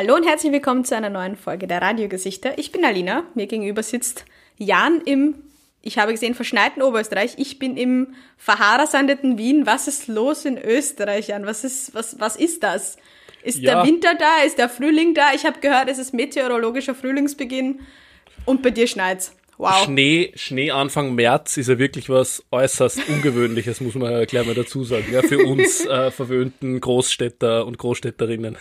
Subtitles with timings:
[0.00, 2.56] Hallo und herzlich willkommen zu einer neuen Folge der Radiogesichter.
[2.56, 5.34] Ich bin Alina, mir gegenüber sitzt Jan im,
[5.82, 7.34] ich habe gesehen, verschneiten Oberösterreich.
[7.36, 9.66] Ich bin im verharasandeten Wien.
[9.66, 11.46] Was ist los in Österreich, Jan?
[11.46, 12.96] Was ist, was, was ist das?
[13.42, 13.74] Ist Ja.
[13.82, 14.44] der Winter da?
[14.46, 15.32] Ist der Frühling da?
[15.34, 17.80] Ich habe gehört, es ist meteorologischer Frühlingsbeginn
[18.44, 19.34] und bei dir schneit's.
[19.56, 19.82] Wow.
[19.82, 24.54] Schnee, Schnee Anfang März ist ja wirklich was äußerst Ungewöhnliches, muss man ja gleich mal
[24.54, 25.06] dazu sagen.
[25.10, 28.56] Ja, für uns äh, verwöhnten Großstädter und Großstädterinnen.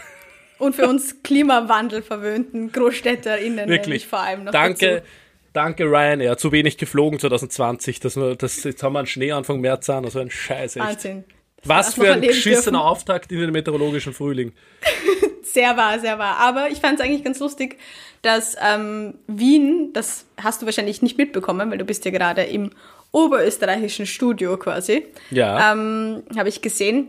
[0.59, 3.85] Und für uns Klimawandel verwöhnten GroßstädterInnen Wirklich.
[3.87, 5.05] nämlich vor allem noch Danke, dazu.
[5.53, 6.37] danke Ryanair.
[6.37, 7.99] Zu wenig geflogen 2020.
[7.99, 10.05] Dass wir, das, jetzt haben wir einen Schnee Anfang März an.
[10.05, 10.75] Also ein Scheiß.
[10.77, 10.85] Echt.
[10.85, 11.23] Wahnsinn.
[11.63, 12.87] Was das für ein geschissener dürfen.
[12.87, 14.53] Auftakt in den meteorologischen Frühling.
[15.43, 16.37] Sehr wahr, sehr wahr.
[16.39, 17.77] Aber ich fand es eigentlich ganz lustig,
[18.21, 22.69] dass ähm, Wien, das hast du wahrscheinlich nicht mitbekommen, weil du bist ja gerade im
[23.11, 25.71] oberösterreichischen Studio quasi, Ja.
[25.73, 27.07] ähm, habe ich gesehen.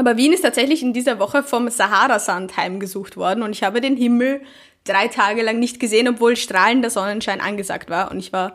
[0.00, 3.98] Aber Wien ist tatsächlich in dieser Woche vom Sahara-Sand heimgesucht worden und ich habe den
[3.98, 4.40] Himmel
[4.84, 8.10] drei Tage lang nicht gesehen, obwohl strahlender Sonnenschein angesagt war.
[8.10, 8.54] Und ich war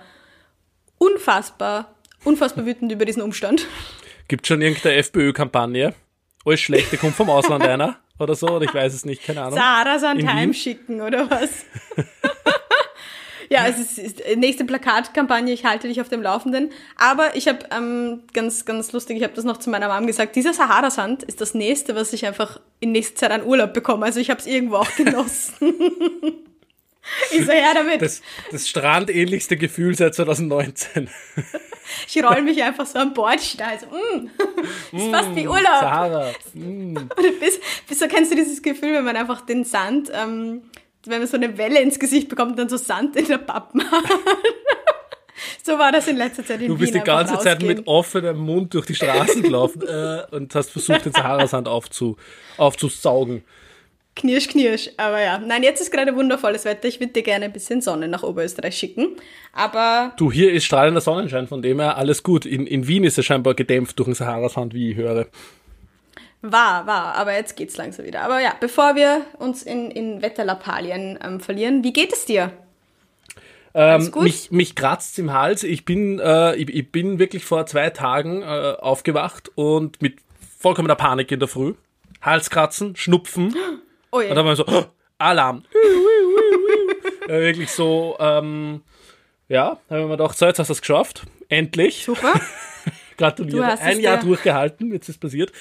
[0.98, 1.94] unfassbar,
[2.24, 3.68] unfassbar wütend über diesen Umstand.
[4.28, 5.94] Gibt schon irgendeine FPÖ-Kampagne?
[6.46, 9.59] Alles Schlechte kommt vom Ausland einer oder so, oder ich weiß es nicht, keine Ahnung.
[9.59, 11.64] Sahara-Sand heimschicken oder was?
[13.50, 16.72] ja, es ist, ist nächste Plakatkampagne, ich halte dich auf dem Laufenden.
[16.96, 20.36] Aber ich habe ähm, ganz, ganz lustig, ich habe das noch zu meiner Mom gesagt,
[20.36, 24.06] dieser Sahara-Sand ist das nächste, was ich einfach in nächster Zeit an Urlaub bekomme.
[24.06, 25.54] Also ich habe es irgendwo auch genossen.
[27.32, 28.02] ich so, ja damit.
[28.02, 28.22] Das,
[28.52, 31.09] das strandähnlichste Gefühl seit 2019.
[32.08, 33.80] ich roll mich einfach so am Bordstein.
[33.80, 34.30] So, mm,
[34.98, 35.80] ist fast wie Urlaub.
[35.80, 36.32] Sahara.
[36.56, 40.64] Oder bis, bis so kennst du dieses Gefühl, wenn man einfach den Sand, ähm,
[41.09, 43.84] wenn man so eine Welle ins Gesicht bekommt und dann so Sand in der Pappen
[43.84, 44.03] hat.
[45.64, 48.38] so war das in letzter Zeit in Du bist Wien die ganze Zeit mit offenem
[48.38, 52.17] Mund durch die Straßen gelaufen äh, und hast versucht, den Saharasand aufzu,
[52.58, 53.44] aufzusaugen.
[54.16, 54.89] Knirsch, knirsch.
[54.95, 56.88] Aber ja, nein, jetzt ist gerade wundervolles Wetter.
[56.88, 59.17] Ich würde dir gerne ein bisschen Sonne nach Oberösterreich schicken.
[59.52, 62.46] Aber Du, hier ist strahlender Sonnenschein, von dem her alles gut.
[62.46, 65.28] In, in Wien ist es scheinbar gedämpft durch den Saharasand, wie ich höre.
[66.51, 67.16] War, war.
[67.16, 68.22] Aber jetzt geht's langsam wieder.
[68.22, 72.51] Aber ja, bevor wir uns in, in Wetterlappalien ähm, verlieren, wie geht es dir?
[73.73, 74.23] Ähm, gut?
[74.23, 75.63] mich, mich kratzt im Hals.
[75.63, 78.45] Ich bin, äh, ich, ich bin wirklich vor zwei Tagen äh,
[78.79, 80.19] aufgewacht und mit
[80.59, 81.73] vollkommener Panik in der Früh.
[82.22, 83.56] Halskratzen, Schnupfen.
[84.12, 84.19] Oh.
[84.19, 84.85] Und dann war ich so, oh,
[85.17, 85.63] Alarm.
[87.27, 88.81] äh, wirklich so, ähm,
[89.47, 91.23] ja, haben wir mir gedacht, so, jetzt hast du es geschafft.
[91.50, 92.06] Endlich.
[92.06, 92.39] Super.
[93.17, 93.73] Gratuliere.
[93.73, 95.51] Es Ein Jahr durchgehalten, jetzt ist passiert.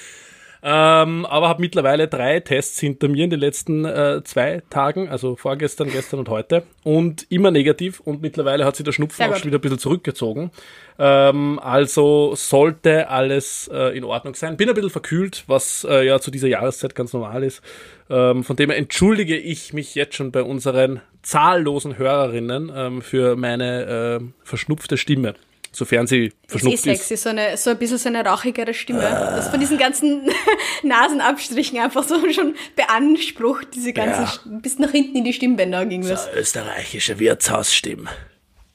[0.67, 5.35] Ähm, aber habe mittlerweile drei Tests hinter mir in den letzten äh, zwei Tagen, also
[5.35, 6.63] vorgestern, gestern und heute.
[6.83, 7.99] Und immer negativ.
[7.99, 9.41] Und mittlerweile hat sich der Schnupfen Sehr auch gut.
[9.41, 10.49] schon wieder ein bisschen zurückgezogen.
[10.97, 14.57] Ähm, also sollte alles äh, in Ordnung sein.
[14.57, 17.61] Bin ein bisschen verkühlt, was äh, ja zu dieser Jahreszeit ganz normal ist.
[18.09, 23.35] Ähm, von dem her entschuldige ich mich jetzt schon bei unseren zahllosen Hörerinnen ähm, für
[23.35, 25.35] meine äh, verschnupfte Stimme.
[25.75, 26.83] Sofern sie Das ist eh verschnupft ist.
[27.07, 29.01] sexy, so, eine, so ein bisschen so eine rauchigere Stimme.
[29.01, 30.29] Das von diesen ganzen
[30.83, 34.31] Nasenabstrichen einfach so schon beansprucht, diese ganze, Ja.
[34.61, 36.29] Bis nach hinten in die Stimmbänder ging das.
[36.33, 38.09] österreichische Wirtshausstimme.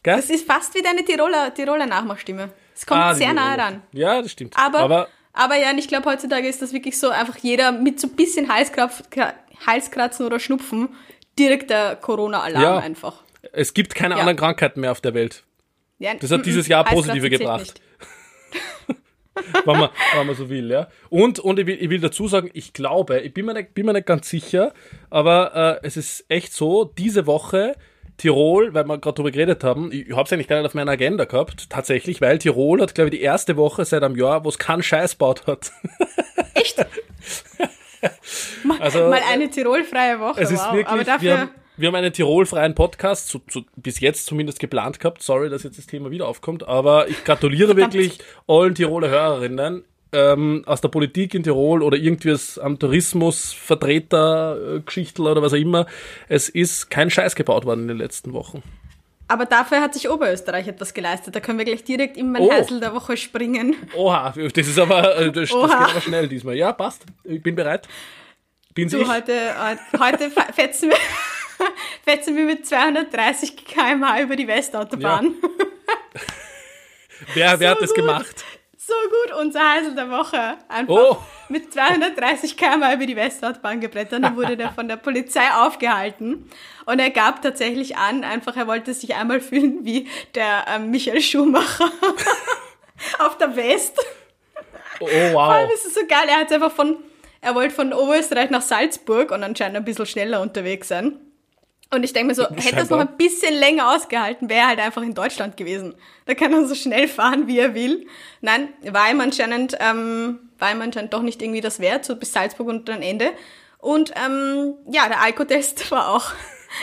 [0.03, 0.17] Gell?
[0.17, 2.51] Das ist fast wie deine Tiroler, Tiroler Nachmachstimme.
[2.75, 3.65] Es kommt Ah, sehr nahe Tiroler.
[3.65, 3.83] ran.
[3.93, 4.57] Ja, das stimmt.
[4.57, 8.09] Aber, aber, Aber ja, ich glaube, heutzutage ist das wirklich so, einfach jeder mit so
[8.09, 9.35] ein bisschen Halskrapf, Kra-
[9.67, 10.89] Halskratzen oder Schnupfen,
[11.39, 12.79] direkt der Corona-Alarm Ja.
[12.79, 13.23] einfach.
[13.53, 14.21] es gibt keine Ja.
[14.21, 15.45] anderen Krankheiten mehr auf der Welt.
[16.01, 17.81] Ja, Das hat dieses Jahr positive gebracht.
[19.65, 20.89] wenn man, wenn man so will, ja.
[21.11, 23.87] Und, und ich, will, ich will dazu sagen, ich glaube, ich bin mir nicht, bin
[23.87, 24.73] mir nicht ganz sicher,
[25.11, 27.77] aber äh, es ist echt so, diese Woche
[28.17, 30.93] Tirol, weil wir gerade drüber geredet haben, ich habe es eigentlich gar nicht auf meiner
[30.93, 34.49] Agenda gehabt, tatsächlich, weil Tirol hat, glaube ich, die erste Woche seit einem Jahr, wo
[34.49, 35.71] es keinen Scheiß baut hat.
[36.55, 36.79] Echt?
[38.65, 40.73] mal, Also, mal eine Tirolfreie Woche, Es ist wow.
[40.73, 41.51] wirklich, Aber wir, dafür, haben,
[41.81, 45.23] wir haben einen tirolfreien Podcast, zu, zu, bis jetzt zumindest geplant gehabt.
[45.23, 50.63] Sorry, dass jetzt das Thema wieder aufkommt, aber ich gratuliere wirklich allen Tiroler Hörerinnen ähm,
[50.67, 55.57] aus der Politik in Tirol oder irgendwie am Tourismus, Vertreter, äh, Geschichtler oder was auch
[55.59, 55.87] immer.
[56.29, 58.63] Es ist kein Scheiß gebaut worden in den letzten Wochen.
[59.29, 61.37] aber dafür hat sich Oberösterreich etwas geleistet.
[61.37, 62.51] Da können wir gleich direkt in mein Oh.
[62.51, 63.77] Heisel der Woche springen.
[63.97, 66.57] Oha, das ist aber, äh, das, das geht aber schnell diesmal.
[66.57, 67.05] Ja, passt.
[67.23, 67.87] Ich bin bereit.
[68.75, 69.09] Bin Du, ich?
[69.09, 70.97] heute, heute- heute fe- fetzen wir,
[72.05, 75.35] fetzen wir mit 230 km/h über die Westautobahn.
[77.35, 77.97] Wer, wer so hat das gut.
[77.97, 78.45] gemacht?
[78.77, 80.57] So gut, unser Heisel der Woche.
[80.69, 81.17] Einfach Oh.
[81.49, 84.25] mit 230 km über die Westautobahn gebrettert.
[84.25, 86.51] Dann wurde der von der Polizei aufgehalten.
[86.87, 91.21] Und er gab tatsächlich an, einfach er wollte sich einmal fühlen wie der ähm, Michael
[91.21, 91.91] Schumacher
[93.21, 93.99] auf der West.
[94.99, 95.51] Oh, Vor wow.
[95.53, 96.97] allem ist es so geil, er hat einfach von,
[97.43, 101.19] er wollte von Oberösterreich nach Salzburg und anscheinend ein bisschen schneller unterwegs sein.
[101.93, 104.79] Und ich denke mir so, hätte das noch ein bisschen länger ausgehalten, wäre er halt
[104.79, 105.95] einfach in Deutschland gewesen.
[106.27, 108.07] Da kann er so schnell fahren, wie er will.
[108.41, 112.33] Nein, war ihm anscheinend, ähm, war ihm anscheinend doch nicht irgendwie das wert, so bis
[112.33, 113.33] Salzburg und dann Ende.
[113.79, 116.31] Und ähm, ja, der Alkotest war auch,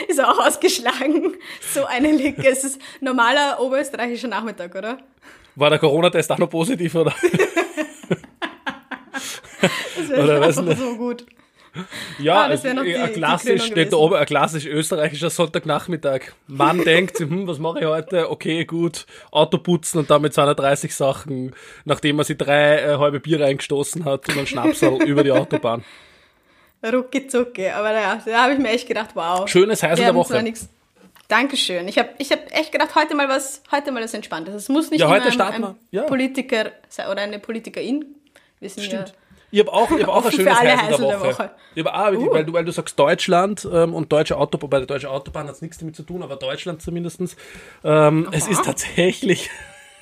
[0.08, 1.36] ist auch ausgeschlagen.
[1.72, 2.46] So eine Lücke.
[2.46, 4.98] Es ist normaler oberösterreichischer Nachmittag, oder?
[5.54, 7.14] War der Corona-Test auch noch positiv, oder?
[9.60, 11.26] Das wäre so gut.
[12.18, 16.32] Ja, Ah, die- ein klassisch, steht da oben, ein klassisch österreichischer Sonntagnachmittag.
[16.46, 18.30] Man denkt, hm, was mache ich heute?
[18.30, 21.54] Okay, gut, Auto putzen und damit 230 Sachen,
[21.84, 25.84] nachdem er sich drei äh, halbe Bier reingestoßen hat und einen Schnapsal über die Autobahn.
[26.84, 27.68] Rucki zucki.
[27.70, 29.48] Aber naja, da habe ich mir echt gedacht, wow.
[29.48, 30.44] Schönes Wir der Woche.
[31.26, 31.86] Dankeschön.
[31.88, 34.54] Ich habe ich hab echt gedacht, heute mal was, heute mal was Entspanntes.
[34.54, 35.76] Es muss nicht Ja, immer ein, ein wir.
[35.90, 36.02] Ja.
[36.04, 38.06] Politiker sein oder eine Politikerin.
[38.60, 39.08] Wir sind Stimmt.
[39.10, 39.14] ja
[39.50, 41.28] Ich habe auch, ich hab auch ein schönes Heisel der Heisel der Woche.
[41.28, 41.50] Woche.
[41.74, 42.32] Ich hab auch, Uh.
[42.32, 45.54] weil, du, weil du sagst Deutschland ähm, und deutsche Autobahn, bei der deutschen Autobahn hat
[45.54, 47.36] es nichts damit zu tun, aber Deutschland zumindest.
[47.82, 49.48] Ähm, es ist tatsächlich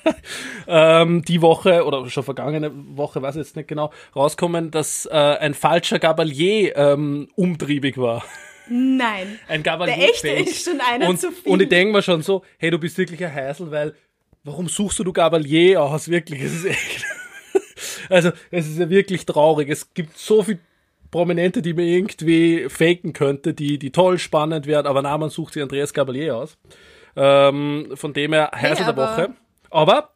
[0.66, 5.14] ähm, die Woche oder schon vergangene Woche, weiß ich jetzt nicht genau, rauskommen, dass äh,
[5.14, 8.24] ein falscher Gabalier ähm, umtriebig war.
[8.68, 9.38] Nein.
[9.48, 11.52] Ein Gabalier Der echte ist schon einer und, zu viel.
[11.52, 13.94] Und ich denke mir schon so, hey, du bist wirklich ein Heisel, weil
[14.42, 16.08] warum suchst du du Gabalier aus?
[16.08, 17.04] Wirklich, es ist echt.
[18.08, 19.68] Also, es ist ja wirklich traurig.
[19.68, 20.58] Es gibt so viele
[21.10, 25.54] Prominente, die man irgendwie faken könnte, die, die toll spannend wären, aber na, man sucht
[25.54, 26.58] sich Andreas Gabalier aus.
[27.14, 29.28] Ähm, von dem her Heisel der aber- Woche.
[29.70, 30.10] Aber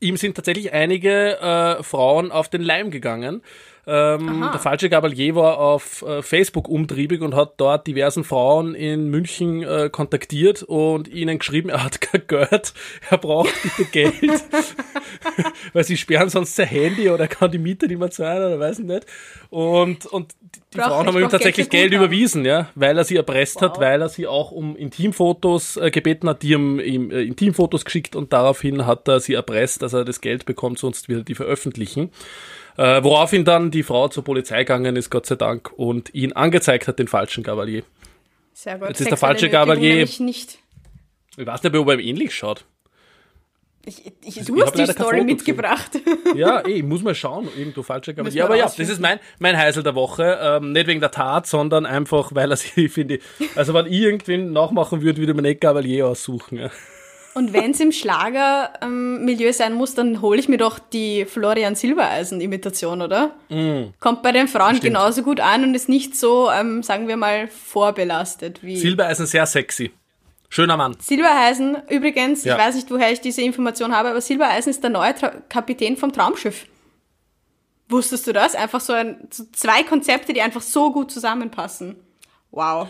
[0.00, 3.42] ihm sind tatsächlich einige äh, Frauen auf den Leim gegangen.
[3.84, 9.08] Ähm, der falsche Gabalier war auf äh, Facebook umtriebig und hat dort diversen Frauen in
[9.08, 12.74] München äh, kontaktiert und ihnen geschrieben, er hat kein Geld,
[13.10, 14.14] er braucht bitte Geld,
[15.72, 18.60] weil sie sperren sonst sein Handy oder er kann die Miete nicht mehr zahlen oder
[18.60, 19.06] weiß ich nicht.
[19.50, 20.32] Und, und
[20.72, 23.72] die, Brauch- Frauen haben ihm tatsächlich Geld Geld überwiesen, ja, weil er sie erpresst hat,
[23.76, 23.80] Wow.
[23.80, 28.14] weil er sie auch um Intimfotos äh, gebeten hat, die haben ihm äh, Intimfotos geschickt
[28.14, 31.34] und daraufhin hat er sie erpresst, dass er das Geld bekommt, sonst wird er die
[31.34, 32.10] veröffentlichen.
[32.76, 36.88] Äh, woraufhin dann die Frau zur Polizei gegangen ist, Gott sei Dank, und ihn angezeigt
[36.88, 37.82] hat, den falschen Gavalier.
[38.54, 38.88] Sehr gut.
[38.88, 39.90] Jetzt ist der falsche Gabalier.
[39.90, 40.58] nämlich Nicht.
[41.36, 42.64] Ich weiß nicht, ob er ihm ähnlich schaut.
[43.84, 45.90] Ich, ich, ich du hab hast die Story mitgebracht.
[46.36, 48.34] Ja, eh, ich muss mal schauen, irgendwo falscher Gavalier.
[48.34, 50.38] wir Aber ja, das ist mein, mein Heisel der Woche.
[50.40, 53.22] Ähm, nicht wegen der Tat, sondern einfach, weil er sie, finde ich,
[53.56, 56.58] also wenn ich irgendwen nachmachen würde, würde ich mir nicht Gavalier aussuchen.
[56.58, 56.70] Ja.
[57.34, 63.00] Und wenn es im Schlagermilieu sein muss, dann hole ich mir doch die Florian Silbereisen-Imitation,
[63.00, 63.30] oder?
[64.00, 64.76] Kommt bei den Frauen Mm.
[64.76, 64.82] Stimmt.
[64.94, 68.76] genauso gut an und ist nicht so, ähm, sagen wir mal, vorbelastet wie.
[68.76, 69.92] Silbereisen sehr sexy.
[70.50, 70.94] Schöner Mann.
[71.00, 72.56] Silbereisen, übrigens, Ja.
[72.56, 75.96] ich weiß nicht, woher ich diese Information habe, aber Silbereisen ist der neue Tra Kapitän
[75.96, 76.66] vom Traumschiff.
[77.88, 78.54] Wusstest du das?
[78.54, 81.96] Einfach so, ein, so zwei Konzepte, die einfach so gut zusammenpassen.
[82.50, 82.88] Wow.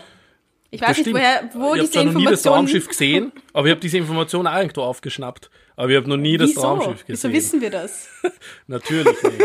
[0.73, 1.19] Ich weiß Das nicht, stimmt.
[1.19, 2.53] woher, wo ich habe diese zwar noch nie das Information...
[2.53, 5.51] Traumschiff gesehen, aber ich habe diese Information auch irgendwo aufgeschnappt.
[5.75, 6.61] Aber ich habe noch nie das Wieso?
[6.61, 7.33] Traumschiff Wieso gesehen.
[7.33, 8.07] wissen wir das?
[8.67, 9.41] Natürlich nicht.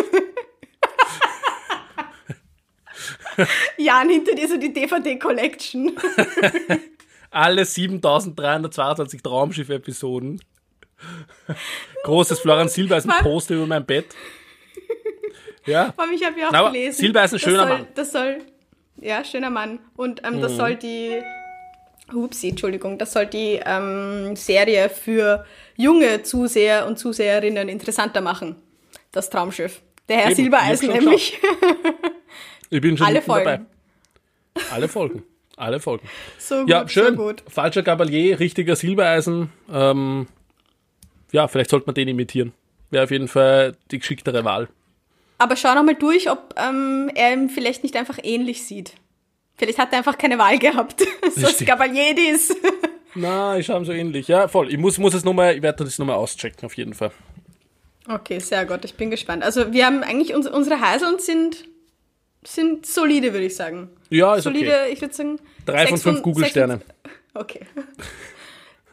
[3.77, 5.93] Jan hinter dir so die DVD-Collection.
[7.31, 10.41] Alle 7322 Traumschiff-Episoden.
[12.05, 13.23] Großes Florian Silbereisen Mann.
[13.23, 14.07] Poster über mein Bett.
[15.67, 16.99] Ja, Aber ich habe ja auch Na, gelesen.
[16.99, 17.87] Silbereisen, das schöner soll, Mann.
[17.95, 18.39] Das soll,
[19.01, 19.79] ja, schöner Mann.
[19.97, 20.41] Und ähm, Mhm.
[20.43, 21.21] das soll die,
[22.13, 25.45] upsie, Entschuldigung, das soll die ähm, Serie für
[25.77, 28.57] junge Zuseher und Zuseherinnen interessanter machen.
[29.13, 29.81] Das Traumschiff.
[30.09, 31.39] Der Herr Eben, Silbereisen nämlich.
[32.71, 33.45] ich bin schon Alle mitten dabei.
[33.45, 33.67] Folgen.
[34.73, 35.23] Alle Folgen.
[35.57, 36.09] Alle Folgen.
[36.39, 37.17] so gut, Ja, schön.
[37.17, 37.43] so gut.
[37.49, 39.51] Falscher Gabalier, richtiger Silbereisen.
[39.73, 40.27] Ähm,
[41.33, 42.53] ja, vielleicht sollte man den imitieren.
[42.91, 44.69] Wäre auf jeden Fall die geschicktere Wahl.
[45.39, 48.95] Aber schau noch mal durch, ob ähm, er ihm vielleicht nicht einfach ähnlich sieht.
[49.57, 51.01] Vielleicht hat er einfach keine Wahl gehabt.
[51.23, 51.69] so ist Richtig.
[51.69, 52.57] Cavalierdis.
[53.15, 54.29] Na, ich schaue so ähnlich.
[54.29, 54.71] Ja, voll.
[54.71, 57.11] Ich muss, muss es nochmal, ich werde das nochmal auschecken, auf jeden Fall.
[58.09, 58.85] Okay, sehr gut.
[58.85, 59.43] Ich bin gespannt.
[59.43, 61.65] Also wir haben eigentlich uns, unsere Heiseln sind
[62.45, 63.91] sind solide, würde ich sagen.
[64.11, 64.93] Ja, ist solide, okay.
[64.93, 65.39] ich würde sagen.
[65.67, 66.75] Drei von sechs fünf Google-Sterne.
[66.75, 66.95] sechs
[67.35, 67.61] Okay.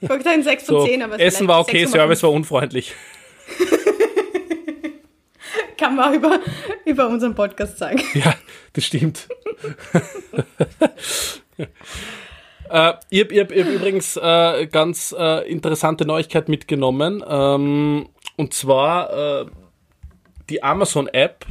[0.01, 1.87] Ich wollte sagen 6 von So, 10, aber Essen war okay, 6,5.
[1.87, 2.93] Service war unfreundlich.
[5.79, 6.39] Kann man auch über,
[6.85, 8.01] über unseren Podcast sagen.
[8.13, 8.33] Ja,
[8.73, 9.27] das stimmt.
[12.69, 17.23] äh, ich habe hab, hab übrigens äh, ganz äh, interessante Neuigkeit mitgenommen.
[17.27, 19.45] Ähm, und zwar äh,
[20.49, 21.45] die Amazon-App.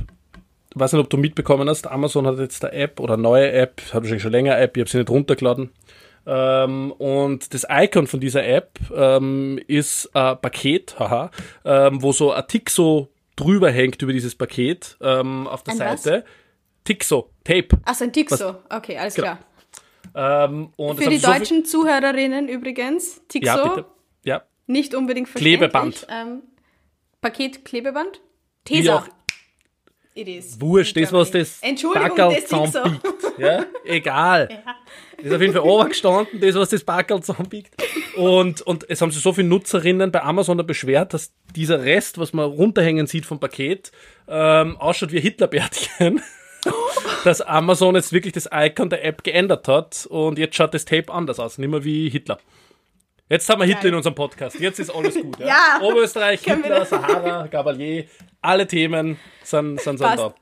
[0.75, 1.87] Ich weiß nicht, ob du mitbekommen hast.
[1.87, 3.81] Amazon hat jetzt eine App oder eine neue App.
[3.89, 4.77] Hat wahrscheinlich schon länger eine App.
[4.77, 5.71] Ich habe sie nicht runtergeladen.
[6.27, 11.31] Ähm, und das Icon von dieser App ähm, ist ein Paket, haha,
[11.65, 15.81] ähm, wo so ein Tick so drüber hängt über dieses Paket ähm, auf der Ein
[15.81, 16.03] was?
[16.03, 16.25] Seite.
[16.85, 17.69] Tixo, Tape.
[17.85, 18.57] Ach, so ein Tixo.
[18.69, 19.37] Okay, alles Genau.
[20.13, 20.45] klar.
[20.47, 23.87] Ähm, und Für die so deutschen Zuhörerinnen übrigens, Tixo, Ja, bitte.
[24.25, 25.59] Ja, nicht unbedingt verständlich.
[25.59, 26.07] Klebeband.
[26.11, 26.43] Ähm,
[27.21, 28.21] Paket Klebeband?
[28.65, 29.05] Tesa.
[30.17, 30.61] It is.
[30.61, 31.61] Wurscht, das, was das
[31.93, 33.05] Backerl zusammenbiegt.
[33.39, 34.49] Ja, egal.
[35.17, 37.73] Das ist auf jeden Fall runtergestanden, das, was das Backerl zusammenbiegt.
[38.17, 42.33] Und, und es haben sich so viele Nutzerinnen bei Amazon beschwert, dass dieser Rest, was
[42.33, 43.93] man runterhängen sieht vom Paket,
[44.29, 46.21] ähm, ausschaut wie ein Hitlerbärtchen.
[47.25, 51.13] dass Amazon jetzt wirklich das Icon der App geändert hat und jetzt schaut das Tape
[51.13, 52.39] anders aus, nicht mehr wie Hitler.
[53.35, 54.61] Jetzt haben wir Hitler in unserem Podcast.
[54.61, 55.41] Jetzt ist alles gut.
[55.41, 55.47] Ja?
[55.55, 55.81] Ja.
[55.83, 58.05] Oberösterreich, Hitler, Sahara, Gabalier,
[58.41, 60.33] alle Themen sind, sind, sind da.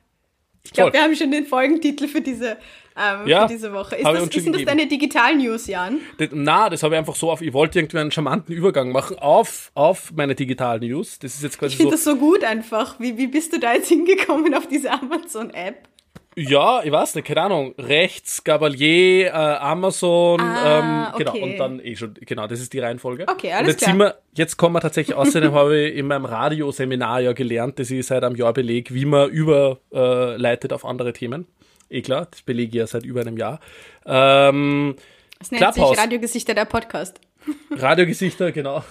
[0.62, 2.58] Ich glaube, wir haben schon den Folgentitel für diese,
[2.94, 3.96] ähm, Ja, für diese Woche.
[3.96, 6.00] Ist das, sind das deine Digital-News, Jan?
[6.18, 7.40] Das, na, das habe ich einfach so auf.
[7.40, 11.18] Ich wollte irgendwie einen charmanten Übergang machen auf, auf meine digitalen News.
[11.18, 12.11] Das ist jetzt quasi Ich finde so.
[12.12, 13.00] das so gut einfach.
[13.00, 15.88] Wie, wie bist du da jetzt hingekommen auf diese Amazon-App?
[16.36, 17.74] Ja, ich weiß nicht, keine Ahnung.
[17.78, 21.42] Rechts, Gabalier, äh, Amazon, Ah, ähm, genau, okay.
[21.42, 23.26] und dann eh schon, genau, das ist die Reihenfolge.
[23.28, 23.90] Okay, und alles jetzt klar.
[23.90, 27.90] Sind wir, jetzt kommen wir tatsächlich, außerdem habe ich in meinem Radioseminar ja gelernt, das
[27.90, 31.46] ich seit einem Jahr belege, wie man überleitet äh, auf andere Themen.
[31.90, 33.60] Eh klar, das belege ich ja seit über einem Jahr.
[34.06, 34.96] Ähm,
[35.38, 35.90] Das nennt Clubhouse.
[35.90, 37.20] sich Radiogesichter der Podcast.
[37.70, 38.82] Radiogesichter, genau.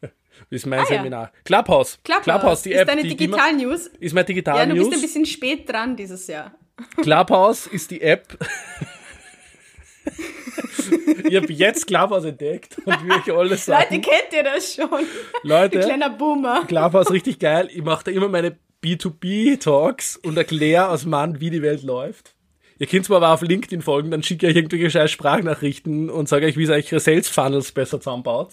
[0.50, 0.96] Ist mein Ah, ja.
[0.96, 1.32] Seminar.
[1.44, 1.98] Clubhouse.
[2.02, 3.86] Clubhouse, die ist App, deine die man- Digital-News?
[4.00, 6.52] ist mein Digital Ja, du bist ein bisschen spät dran dieses Jahr.
[7.02, 8.38] Clubhouse ist die App.
[11.28, 14.02] ich habe jetzt Clubhouse entdeckt und will euch alles Leute, sagen.
[14.02, 14.92] kennt ihr das schon?
[14.92, 15.06] Ein
[15.42, 16.64] Leute, kleiner Boomer.
[16.66, 17.68] Clubhouse richtig geil.
[17.72, 22.34] Ich mache da immer meine B2B-Talks und erkläre aus Mann, wie die Welt läuft.
[22.80, 26.28] Ihr könnt mir aber auf LinkedIn folgen, dann schicke ich euch irgendwelche scheiß Sprachnachrichten und
[26.28, 28.50] sage euch, wie ihr euch ihre Sales Funnels besser zusammenbaut.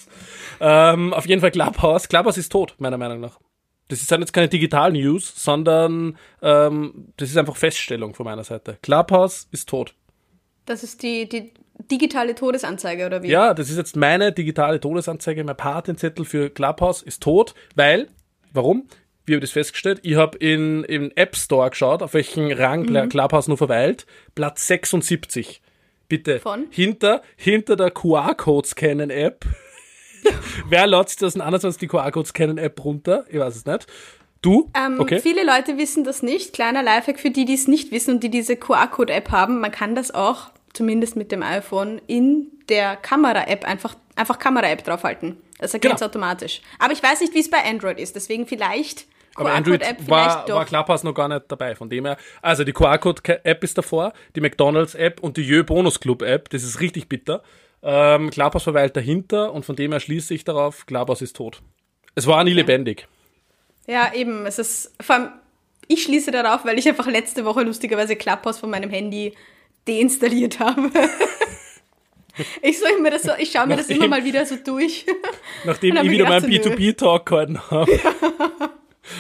[0.60, 2.08] Ähm, auf jeden Fall Clubhouse.
[2.08, 3.39] Clubhouse ist tot, meiner Meinung nach.
[3.88, 8.77] Das sind jetzt keine Digital-News, sondern ähm, das ist einfach Feststellung von meiner Seite.
[8.82, 9.94] Clubhouse ist tot.
[10.65, 11.54] Das ist die, die
[11.92, 13.27] digitale Todesanzeige, oder wie?
[13.30, 15.44] Ja, das ist jetzt meine digitale Todesanzeige.
[15.44, 18.08] Mein Patenzettel für Clubhouse ist tot, weil,
[18.54, 18.88] warum?
[19.25, 20.00] Wie habe ich das festgestellt?
[20.04, 23.10] Ich habe in, im App Store geschaut, auf welchen Rang Mhm.
[23.10, 24.06] Clubhouse nur verweilt.
[24.34, 25.62] Platz 76.
[26.08, 26.39] Bitte.
[26.39, 26.68] Von?
[26.70, 29.46] Hinter, hinter der QR-Code-Scannen-App.
[30.70, 33.25] Wer lädt sich 2021 die QR-Code-Scannen-App runter?
[33.29, 33.88] Ich weiß es nicht.
[34.41, 34.70] Du?
[34.75, 35.20] Ähm, okay.
[35.20, 36.53] Viele Leute wissen das nicht.
[36.53, 39.60] Kleiner Lifehack für die, die es nicht wissen und die diese QR-Code-App haben.
[39.60, 45.38] Man kann das auch, zumindest mit dem iPhone, in der Kamera-App einfach, einfach Kamera-App draufhalten.
[45.58, 46.10] Das erkennt es Genau.
[46.10, 46.62] automatisch.
[46.79, 48.15] Aber ich weiß nicht, wie es bei Android ist.
[48.15, 49.05] Deswegen vielleicht
[49.36, 51.75] Aber Android war, war Clubhouse noch gar nicht dabei.
[51.75, 56.50] Von dem her, also die QR-Code-App ist davor, die McDonalds-App und die Jö Bonus Club-App.
[56.50, 57.41] Das ist richtig bitter.
[57.88, 61.62] Ähm, Clubhouse verweilt dahinter und von dem her schließe ich darauf, Clubhouse ist tot.
[62.15, 63.08] Es war nie lebendig.
[63.88, 64.46] Ja, eben.
[64.48, 65.30] Es ist, vor allem,
[65.88, 69.34] ich schließe darauf, weil ich einfach letzte Woche lustigerweise Clubhouse von meinem Handy
[69.88, 70.89] deinstalliert habe.
[72.62, 75.06] Ich, soll mir das so, ich schaue mir das Nachdem- immer mal wieder so durch.
[75.63, 76.56] Nachdem ich wieder meinen so, nö.
[76.58, 77.89] B2B-Talk gehalten habe.
[77.94, 78.01] Ich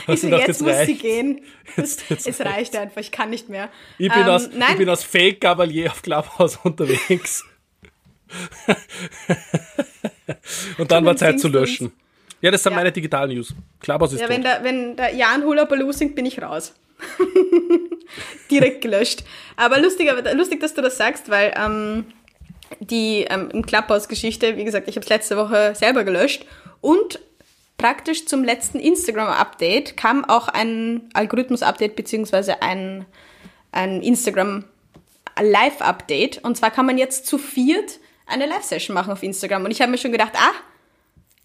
[0.07, 1.01] Hast so, gedacht, jetzt muss sie reicht?
[1.01, 1.41] gehen.
[1.77, 3.69] Jetzt- jetzt es reicht einfach, ich kann nicht mehr.
[3.99, 7.45] Ich bin, Ähm, aus, nein, ich bin aus Fake Gabalier auf Clubhouse unterwegs.
[10.77, 11.91] und dann war Zeit zu löschen.
[12.41, 12.77] Ja, das sind Ja.
[12.77, 13.53] meine Digital News.
[13.79, 14.35] Clubhouse ist ja, tot.
[14.35, 16.73] wenn der, wenn der Jan Hula Baloo singt, bin ich raus.
[18.51, 19.23] Direkt gelöscht.
[19.55, 22.05] Aber lustig, aber lustig, dass du das sagst, weil ähm,
[22.79, 26.45] die ähm, im Clubhouse-Geschichte, wie gesagt, ich habe es letzte Woche selber gelöscht
[26.81, 27.19] und
[27.77, 33.05] praktisch zum letzten Instagram-Update kam auch ein Algorithmus-Update beziehungsweise ein,
[33.71, 36.43] ein Instagram-Live-Update.
[36.43, 39.65] Und zwar kann man jetzt zu viert eine Live-Session machen auf Instagram.
[39.65, 40.53] Und ich habe mir schon gedacht, ah,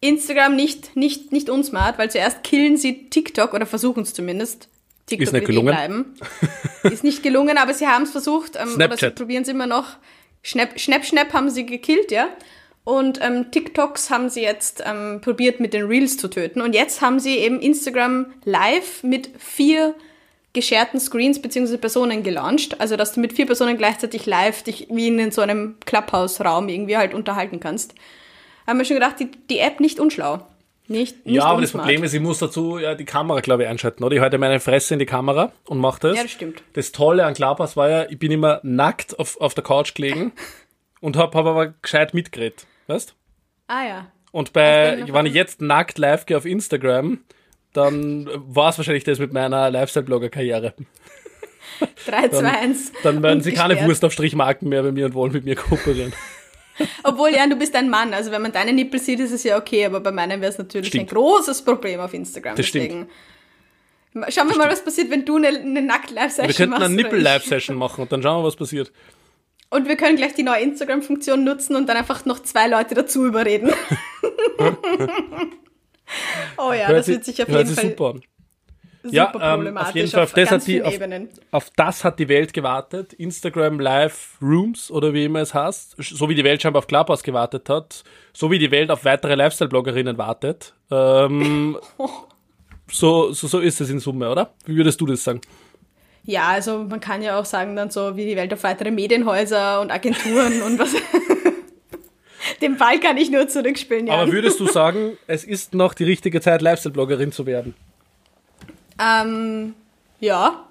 [0.00, 4.68] Instagram nicht, nicht, nicht unsmart, weil zuerst killen sie TikTok oder versuchen es zumindest.
[5.06, 5.74] TikTok Ist nicht eh gelungen.
[5.74, 6.14] bleiben.
[6.84, 8.56] Ist nicht gelungen, aber sie haben es versucht.
[8.56, 9.14] Ähm, oder sie Snapchat.
[9.16, 9.96] probieren es immer noch.
[10.42, 12.28] Schnapp, Schnapp, Schnapp haben sie gekillt, ja.
[12.84, 16.62] Und ähm, TikToks haben sie jetzt ähm, probiert mit den Reels zu töten.
[16.62, 19.94] Und jetzt haben sie eben Instagram live mit vier
[20.52, 21.76] gescherten Screens bzw.
[21.76, 22.80] Personen gelauncht.
[22.80, 26.96] Also, dass du mit vier Personen gleichzeitig live dich wie in so einem Clubhouse-Raum irgendwie
[26.96, 27.94] halt unterhalten kannst.
[28.66, 30.40] Haben wir schon gedacht, die, die App nicht unschlau.
[30.90, 31.70] Nicht, nicht Ja, aber das.
[31.70, 34.16] Problem ist, ich muss dazu ja die Kamera, glaube ich, einschalten, oder?
[34.16, 36.16] Ich halte meine Fresse in die Kamera und mache das.
[36.16, 36.64] Ja, das stimmt.
[36.72, 40.32] Das Tolle an Clubhouse war ja, ich bin immer nackt auf, auf der Couch gelegen
[41.00, 43.14] und habe hab aber gescheit mitgeredet, weißt?
[43.68, 44.06] Ah ja.
[44.32, 47.20] Und bei, wenn ich jetzt nackt live gehe auf Instagram,
[47.72, 50.74] dann war es wahrscheinlich das mit meiner Lifestyle-Blogger-Karriere.
[52.06, 52.92] 3, 2, 1.
[53.02, 53.80] Dann werden sie keine.
[53.86, 56.12] Wurst auf Strichmarken mehr bei mir und wollen mit mir kooperieren.
[57.04, 58.14] Obwohl, Jan, du bist ein Mann.
[58.14, 60.58] Also wenn man deine Nippel sieht, ist es ja okay, aber bei meinen wäre es
[60.58, 61.10] natürlich Stimmt.
[61.10, 62.56] ein großes Problem auf Instagram.
[62.56, 63.08] Das stimmt.
[64.28, 66.84] Schauen wir mal, was passiert, wenn du eine, eine Nackt-Live-Session Wir könnten machst.
[66.84, 68.90] eine Nippel-Live-Session machen und dann schauen wir, was passiert.
[69.68, 73.24] Und wir können gleich die neue Instagram-Funktion nutzen und dann einfach noch zwei Leute dazu
[73.24, 73.72] überreden.
[76.58, 78.14] oh ja, das wird sich auf hört jeden Fall super
[79.02, 80.94] super Ja, ähm, problematisch auf jeden Fall, auf das, hat die, auf,
[81.52, 83.12] auf das hat die Welt gewartet.
[83.14, 85.96] Instagram Live Rooms oder wie immer es heißt.
[85.98, 88.04] So wie die Welt scheinbar auf Clubhouse gewartet hat.
[88.32, 90.74] So wie die Welt auf weitere Lifestyle-Bloggerinnen wartet.
[90.90, 91.78] Ähm,
[92.90, 94.52] so, so, so ist es in Summe, oder?
[94.66, 95.40] Wie würdest du das sagen?
[96.24, 99.80] Ja, also man kann ja auch sagen dann so, wie die Welt auf weitere Medienhäuser
[99.80, 100.94] und Agenturen und was.
[102.62, 104.14] Den Ball kann ich nur zurückspielen, ja.
[104.14, 107.74] Aber würdest du sagen, es ist noch die richtige Zeit, Lifestyle-Bloggerin zu werden?
[109.00, 109.74] ähm,
[110.20, 110.66] ja.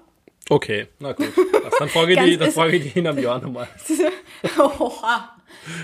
[0.48, 1.28] Okay, na gut.
[1.78, 3.68] Dann frage ich Ganz- die, dann es- frage ich die in einem Jahr nochmal.
[4.58, 5.36] Oha.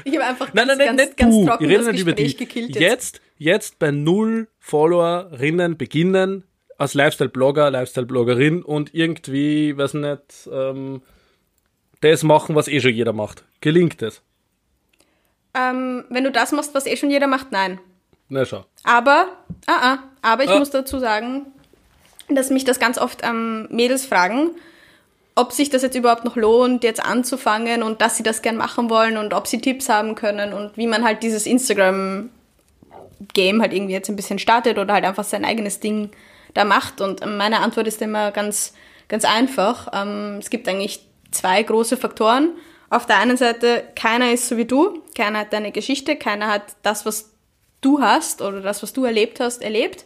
[0.04, 1.46] Ich habe einfach Nein, ganz, nein, nein, ganz, nicht ganz du.
[1.46, 2.22] trocken das nicht über die.
[2.24, 2.80] Gespräch gekillt jetzt.
[2.80, 6.44] Jetzt, jetzt bei null Followerinnen beginnen
[6.78, 11.02] als Lifestyle-Blogger, Lifestyle-Bloggerin und irgendwie, weiß nicht, ähm,
[12.00, 13.44] das machen, was eh schon jeder macht.
[13.60, 14.22] Gelingt es?
[15.56, 17.80] Ähm, wenn du das machst, was eh schon jeder macht, nein.
[18.28, 18.64] Na schau.
[18.84, 19.28] Aber,
[19.66, 20.58] ah, ah, aber ich Ah.
[20.58, 21.46] muss dazu sagen,
[22.28, 24.50] dass mich das ganz oft ähm, Mädels fragen,
[25.36, 28.90] ob sich das jetzt überhaupt noch lohnt, jetzt anzufangen und dass sie das gern machen
[28.90, 32.30] wollen und ob sie Tipps haben können und wie man halt dieses Instagram-Game
[33.62, 36.10] halt irgendwie jetzt ein bisschen startet oder halt einfach sein eigenes Ding
[36.54, 37.00] da macht.
[37.00, 38.72] Und meine Antwort ist immer ganz,
[39.08, 39.88] ganz einfach.
[39.92, 42.50] Ähm, es gibt eigentlich zwei große Faktoren.
[42.88, 46.76] Auf der einen Seite, keiner ist so wie du, keiner hat deine Geschichte, keiner hat
[46.82, 47.32] das, was
[47.80, 50.04] du hast oder das, was du erlebt hast, erlebt.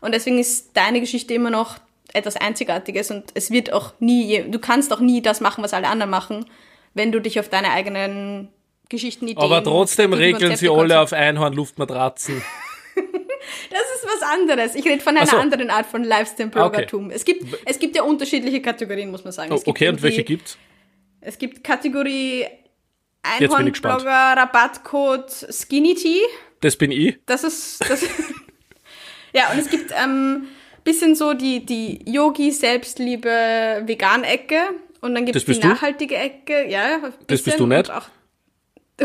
[0.00, 1.78] Und deswegen ist deine Geschichte immer noch
[2.12, 5.88] etwas Einzigartiges und es wird auch nie, du kannst auch nie das machen, was alle
[5.88, 6.46] anderen machen,
[6.94, 8.48] wenn du dich auf deine eigenen
[8.88, 9.42] Geschichten, Ideen...
[9.42, 12.42] Aber trotzdem regeln sie alle auf Einhorn-Luftmatratzen.
[13.70, 14.74] Das ist was anderes.
[14.74, 15.36] Ich rede von einer so.
[15.36, 17.10] anderen Art von Lifestyle-Bloggertum.
[17.10, 19.52] Es, gibt, es gibt ja unterschiedliche Kategorien, muss man sagen.
[19.52, 20.56] Oh, okay, und welche gibt's?
[21.22, 22.46] Es gibt Kategorie.
[23.24, 26.20] Einhornblogger, Rabattcode Skinny Tea.
[26.60, 27.18] Das bin ich.
[27.24, 27.80] Das ist.
[27.88, 28.02] Das
[29.32, 30.48] ja, und es gibt ähm,
[30.82, 34.60] bisschen so die, die Yogi, Selbstliebe, Vegan-Ecke.
[35.00, 35.68] Und dann gibt es die bist du?
[35.68, 36.68] nachhaltige Ecke.
[36.68, 37.90] Ja, Das bist du nicht?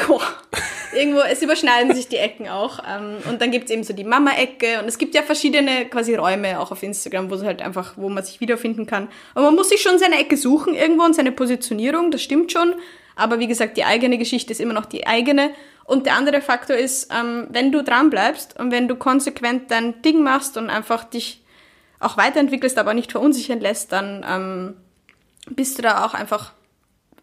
[0.10, 0.22] Oh,
[0.94, 2.80] irgendwo, es überschneiden sich die Ecken auch.
[2.88, 4.80] Ähm, und dann gibt es eben so die Mama-Ecke.
[4.80, 8.10] Und es gibt ja verschiedene quasi Räume auch auf Instagram, wo es halt einfach, wo
[8.10, 9.10] man sich wiederfinden kann.
[9.36, 12.76] Und man muss sich schon seine Ecke suchen irgendwo und seine Positionierung, das stimmt schon.
[13.16, 15.52] Aber wie gesagt, die eigene Geschichte ist immer noch die eigene.
[15.84, 20.02] Und der andere Faktor ist, ähm, wenn du dran bleibst und wenn du konsequent dein
[20.02, 21.44] Ding machst und einfach dich
[22.00, 24.78] auch weiterentwickelst, aber nicht verunsichern lässt, dann ähm,
[25.50, 26.52] bist du da auch einfach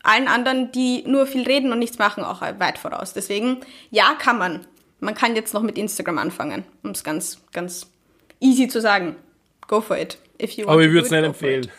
[0.04, 3.12] allen anderen, die nur viel reden und nichts machen, auch weit voraus.
[3.12, 3.58] Deswegen,
[3.90, 4.66] ja, kann man.
[5.00, 7.90] Man kann jetzt noch mit Instagram anfangen, um es ganz, ganz
[8.40, 9.16] easy zu sagen.
[9.66, 10.18] Go for it.
[10.40, 11.70] If you want Aber ich würde es nicht empfehlen.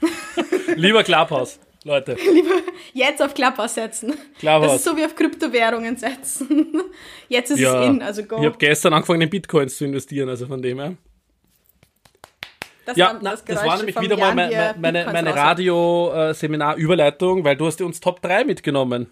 [0.76, 2.14] Lieber Clubhouse, Leute.
[2.32, 2.54] Lieber
[2.92, 4.14] jetzt auf Clubhouse setzen.
[4.38, 4.66] Clubhouse.
[4.66, 6.76] Das ist so wie auf Kryptowährungen setzen.
[7.28, 8.38] Jetzt ist Ja, es in, also go.
[8.38, 10.96] ich habe gestern angefangen, in Bitcoins zu investieren, also von dem her.
[12.86, 15.34] Das, Ja, war na, das, Geräusch war nämlich wieder mal meine, meine, meine.
[15.34, 19.10] Radio-Seminar-Überleitung, weil du hast uns Top 3 mitgenommen.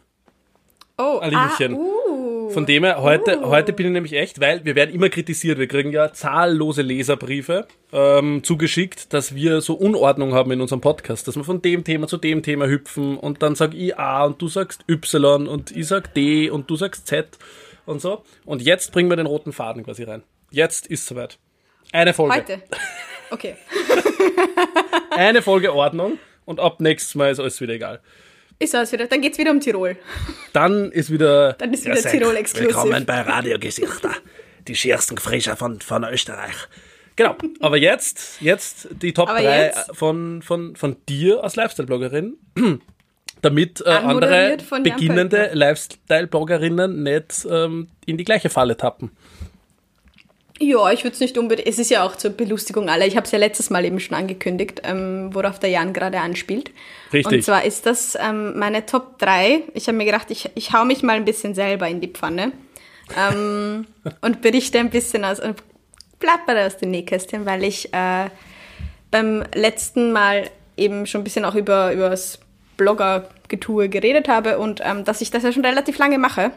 [0.98, 1.74] Oh, Alinchen.
[1.74, 2.50] Ah, uh.
[2.50, 5.58] Von dem her, heute, heute bin ich nämlich echt, weil wir werden immer kritisiert.
[5.58, 11.28] Wir kriegen ja zahllose Leserbriefe ähm, zugeschickt, dass wir so Unordnung haben in unserem Podcast,
[11.28, 14.42] dass wir von dem Thema zu dem Thema hüpfen und dann sag ich A und
[14.42, 17.38] du sagst Y und ich sag D und du sagst Z
[17.86, 18.24] und so.
[18.44, 20.24] Und jetzt bringen wir den roten Faden quasi rein.
[20.50, 21.38] Jetzt ist soweit.
[21.92, 22.34] Eine Folge.
[22.34, 22.62] Heute.
[23.30, 23.56] Okay.
[25.10, 28.00] Eine Folge Ordnung und ab nächstes Mal ist alles wieder egal.
[28.58, 29.06] Ist alles wieder.
[29.06, 29.96] Dann geht's wieder um Tirol.
[30.52, 31.54] Dann ist wieder.
[31.54, 32.74] Dann ist wieder Tirol exklusiv.
[32.74, 34.10] Willkommen bei Radiogesichter.
[34.68, 36.54] Die schärfsten Frischer von, von Österreich.
[37.16, 39.96] Genau, aber jetzt, jetzt die Top Aber 3 jetzt?
[39.96, 42.38] von, von, von dir als Lifestyle-Bloggerin,
[43.42, 45.50] damit äh, andere beginnende.
[45.52, 49.10] Lifestyle-Bloggerinnen nicht ähm, in die gleiche Falle tappen.
[50.62, 51.66] Ja, ich würde es nicht unbedingt.
[51.66, 53.06] Es ist ja auch zur Belustigung aller.
[53.06, 56.70] Ich habe es ja letztes Mal eben schon angekündigt, ähm, worauf der Jan gerade anspielt.
[57.14, 57.38] Richtig.
[57.38, 59.62] Und zwar ist das ähm, meine Top 3.
[59.72, 62.52] Ich habe mir gedacht, ich, ich hau mich mal ein bisschen selber in die Pfanne
[63.16, 63.86] ähm,
[64.20, 65.62] und berichte ein bisschen aus und
[66.18, 68.28] plappere aus dem Nähkästchen, weil ich äh,
[69.10, 72.38] beim letzten Mal eben schon ein bisschen auch über, über das
[72.76, 76.52] Blogger-Getue geredet habe und ähm, dass ich das ja schon relativ lange mache.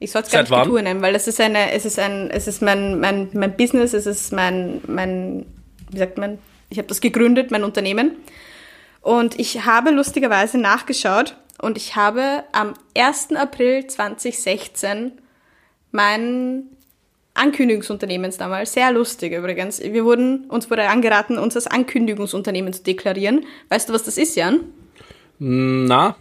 [0.00, 0.64] Ich soll es gar nicht wann?
[0.64, 3.94] Getue nennen, weil es ist eine, es ist ein, es ist mein, mein, mein Business,
[3.94, 5.46] es ist mein, mein,
[5.90, 6.38] wie sagt man,
[6.70, 8.12] ich habe das gegründet, mein Unternehmen.
[9.00, 13.32] Und ich habe lustigerweise nachgeschaut und ich habe am 1.
[13.34, 15.12] April 2016
[15.90, 16.64] mein
[17.34, 18.72] Ankündigungsunternehmens damals.
[18.72, 19.80] Sehr lustig übrigens.
[19.80, 23.46] Wir wurden, uns wurde angeraten, uns als Ankündigungsunternehmen zu deklarieren.
[23.68, 24.60] Weißt du, was das ist, Jan?
[25.38, 26.16] Na,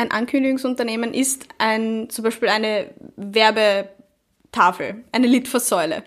[0.00, 2.86] Ein Ankündigungsunternehmen ist ein, zum Beispiel eine
[3.16, 6.04] Werbetafel, eine Litfaßsäule.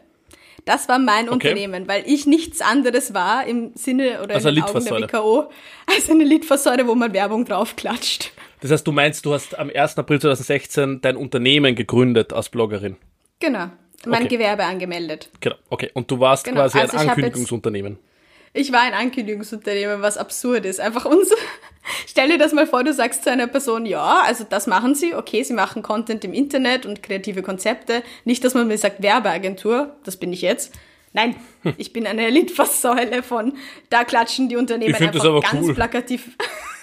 [0.65, 4.63] Das war mein Unternehmen, weil ich nichts anderes war im Sinne oder Also in den
[4.63, 5.01] Augen der.
[5.01, 5.51] WKO
[5.86, 8.32] als eine Litfaßsäule, wo man Werbung draufklatscht.
[8.62, 9.99] das heißt, du meinst, du hast am 1.
[9.99, 12.95] April 2016 dein Unternehmen gegründet als Bloggerin.
[13.39, 13.67] Genau.
[14.08, 14.38] Mein Okay.
[14.38, 15.29] Gewerbe angemeldet.
[15.39, 15.91] Genau, okay.
[15.93, 17.99] Und du warst Genau, quasi also ein Ankündigungsunternehmen.
[18.53, 20.79] Ich war ein Ankündigungsunternehmen, was absurd ist.
[20.79, 21.32] Einfach uns.
[22.08, 25.13] Stell dir das mal vor, du sagst zu einer Person, ja, also das machen sie,
[25.15, 28.04] okay, sie machen Content im Internet und kreative Konzepte.
[28.24, 30.74] Nicht, dass man mir sagt, Werbeagentur, das bin ich jetzt.
[31.13, 31.36] Nein,
[31.78, 33.54] ich bin eine Litfaßsäule von,
[33.89, 35.76] da klatschen die Unternehmen einfach das aber ganz cool.
[35.76, 36.38] plakativ.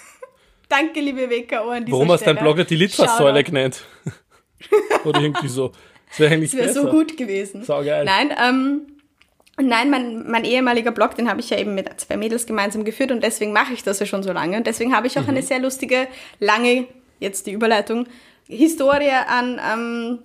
[0.69, 3.83] Danke, liebe WKO an dieser Warum hast dein Blogger die Litfaßsäule genannt?
[5.03, 5.73] Oder irgendwie so.
[6.09, 6.73] Das wäre besser.
[6.73, 7.63] so gut gewesen.
[7.63, 8.05] Saugeil.
[8.05, 8.87] Nein, ähm,
[9.61, 13.11] nein, mein, mein ehemaliger Blog, den habe ich ja eben mit zwei Mädels gemeinsam geführt
[13.11, 14.57] und deswegen mache ich das ja schon so lange.
[14.57, 15.23] Und deswegen habe ich Mhm.
[15.23, 16.07] auch eine sehr lustige,
[16.39, 16.87] lange,
[17.19, 18.07] jetzt die Überleitung,
[18.47, 20.19] Historie an ähm,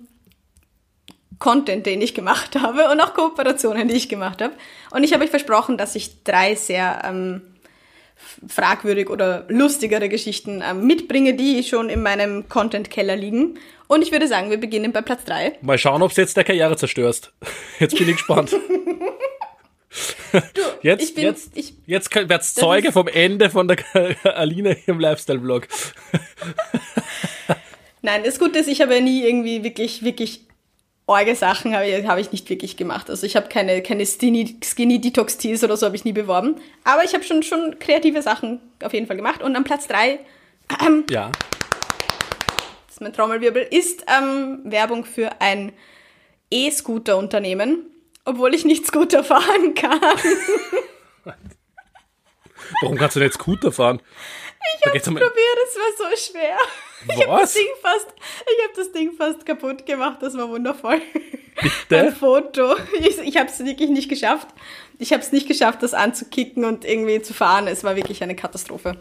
[1.39, 4.53] Content, den ich gemacht habe und auch Kooperationen, die ich gemacht habe.
[4.91, 7.41] Und ich habe euch versprochen, dass ich drei sehr ähm,
[8.47, 13.59] fragwürdig oder lustigere Geschichten ähm, mitbringe, die schon in meinem Content-Keller liegen.
[13.87, 15.53] Und ich würde sagen, wir beginnen bei Platz drei.
[15.61, 17.31] Mal schauen, ob du jetzt der Karriere zerstörst.
[17.79, 18.53] Jetzt bin ich gespannt.
[20.81, 23.77] jetzt, ich bin- jetzt, ich- jetzt werd's Zeuge vom Ende von der
[24.37, 25.67] Aline im Lifestyle-Blog.
[28.01, 30.41] Nein, das Gute ist, ich habe ja nie irgendwie wirklich, wirklich
[31.07, 33.09] orge Sachen habe ich, habe ich nicht wirklich gemacht.
[33.09, 36.55] Also ich habe keine, keine Skinny, Skinny Detox Teas oder so habe ich nie beworben.
[36.83, 39.41] Aber ich habe schon, schon kreative Sachen auf jeden Fall gemacht.
[39.41, 40.19] Und am Platz drei
[41.09, 41.31] Ja.
[42.87, 45.71] das ist mein Trommelwirbel, ist ähm, Werbung für ein
[46.51, 47.85] E-Scooter-Unternehmen,
[48.27, 49.99] obwohl ich nicht Scooter fahren kann.
[52.81, 54.01] Warum kannst du nicht Scooter fahren?
[54.75, 55.29] Ich da geht's um, Probier,
[55.65, 56.57] das war so schwer.
[57.05, 57.53] Ich habe das Was?
[57.53, 58.07] Ding fast,
[58.41, 60.17] ich habe das Ding fast kaputt gemacht.
[60.21, 60.95] Das war wundervoll.
[60.95, 62.11] Ein Bitte?
[62.11, 62.75] Foto.
[62.99, 64.47] Ich, ich habe es wirklich nicht geschafft.
[64.99, 67.67] Ich habe es nicht geschafft, das anzukicken und irgendwie zu fahren.
[67.67, 68.97] Es war wirklich eine Katastrophe.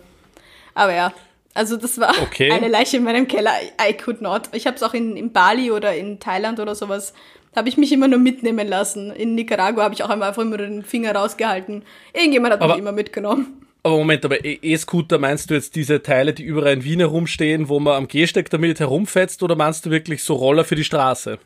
[0.75, 1.13] Aber ja,
[1.55, 2.53] also das war Okay.
[2.53, 3.53] eine Leiche in meinem Keller.
[3.83, 4.51] I could not.
[4.53, 7.15] Ich habe es auch in, in Bali oder in Thailand oder sowas.
[7.57, 9.11] Habe ich mich immer nur mitnehmen lassen.
[9.11, 11.83] In Nicaragua habe ich auch einmal einfach immer den Finger rausgehalten.
[12.13, 13.63] Irgendjemand hat Aber- mich immer mitgenommen.
[13.83, 17.69] Aber Moment, aber E- E-Scooter meinst du jetzt diese Teile, die überall in Wien herumstehen,
[17.69, 21.39] wo man am Gehsteig damit herumfetzt, oder meinst du wirklich so Roller für die Straße?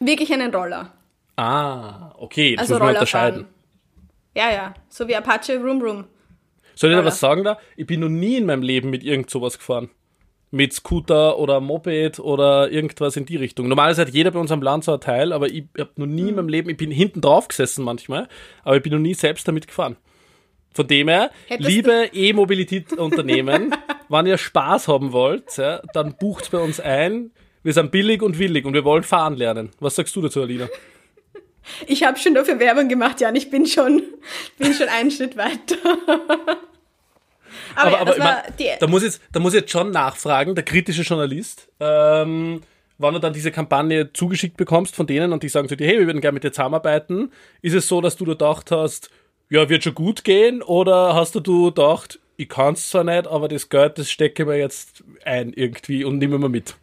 [0.00, 0.92] Wirklich einen Roller.
[1.36, 3.40] Ah, okay, das Also muss man Roller unterscheiden.
[3.42, 3.54] fahren.
[4.34, 4.74] Ja, ja.
[4.88, 6.04] So wie Apache Room Room.
[6.74, 7.58] Soll ich dir was sagen da?
[7.76, 9.90] Ich bin noch nie in meinem Leben mit irgend sowas gefahren.
[10.50, 13.68] Mit Scooter oder Moped oder irgendwas in die Richtung.
[13.68, 16.30] Normalerweise hat jeder bei uns am Land so ein Teil, aber ich habe noch nie
[16.30, 18.28] in meinem Leben, ich bin hinten drauf gesessen manchmal,
[18.64, 19.96] aber ich bin noch nie selbst damit gefahren.
[20.72, 23.74] Von dem her, Hättest liebe E-Mobilität-Unternehmen,
[24.08, 27.30] wenn ihr Spaß haben wollt, ja, dann bucht bei uns ein.
[27.62, 29.70] Wir sind billig und willig und wir wollen fahren lernen.
[29.80, 30.68] Was sagst du dazu, Alina?
[31.86, 33.36] Ich habe schon dafür Werbung gemacht, Jan.
[33.36, 34.02] Ich bin schon,
[34.58, 35.76] bin schon einen Schritt weiter.
[37.78, 40.64] Aber, ja, das ich mein, da, muss jetzt, da muss ich jetzt schon nachfragen, der
[40.64, 42.60] kritische Journalist, ähm,
[42.98, 45.98] wann du dann diese Kampagne zugeschickt bekommst von denen und die sagen zu dir, hey,
[45.98, 49.10] wir würden gerne mit dir zusammenarbeiten, ist es so, dass du da gedacht hast,
[49.50, 53.26] ja, wird schon gut gehen, oder hast du du gedacht, ich kann es zwar nicht,
[53.26, 56.76] aber das Geld, das stecke ich mir jetzt ein irgendwie und nehme mal mit.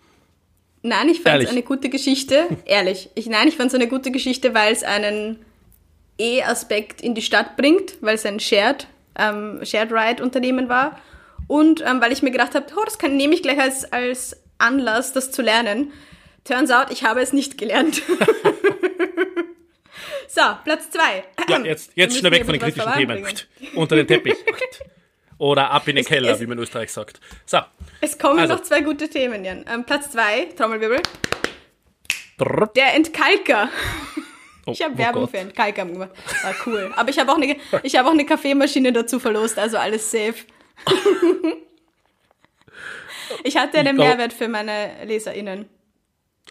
[0.81, 2.45] Nein, ich fand es eine gute Geschichte.
[2.65, 3.09] Ehrlich.
[3.15, 5.39] Ich, nein, ich fand es eine gute Geschichte, weil es einen
[6.19, 10.99] E-Aspekt in die Stadt bringt, weil es ein Shared, ähm, Shared Ride-Unternehmen war.
[11.47, 14.41] Und ähm, weil ich mir gedacht habe, oh, das kann, nehme ich gleich als, als
[14.57, 15.91] Anlass, das zu lernen.
[16.43, 18.01] Turns out, ich habe es nicht gelernt.
[20.27, 21.23] so, Platz zwei.
[21.49, 23.25] Ja, jetzt, jetzt schnell weg von den kritischen Themen.
[23.75, 24.35] Unter den Teppich.
[25.37, 27.19] Oder ab in den Es- Keller, es- wie man in Österreich sagt.
[27.45, 27.59] So.
[28.01, 28.55] Es kommen Also.
[28.55, 29.65] noch zwei gute Themen, Jan.
[29.71, 31.01] Ähm, Platz zwei, Trommelwirbel.
[32.37, 32.67] Brrr.
[32.75, 33.69] Der Entkalker.
[34.67, 35.31] Oh, Ich habe oh Werbung Gott.
[35.31, 36.09] für Entkalker gemacht.
[36.43, 36.91] War cool.
[36.95, 40.35] Aber ich habe auch eine, ich habe auch eine Kaffeemaschine dazu verlost, also alles safe.
[43.43, 45.65] ich hatte einen Mehrwert für meine LeserInnen.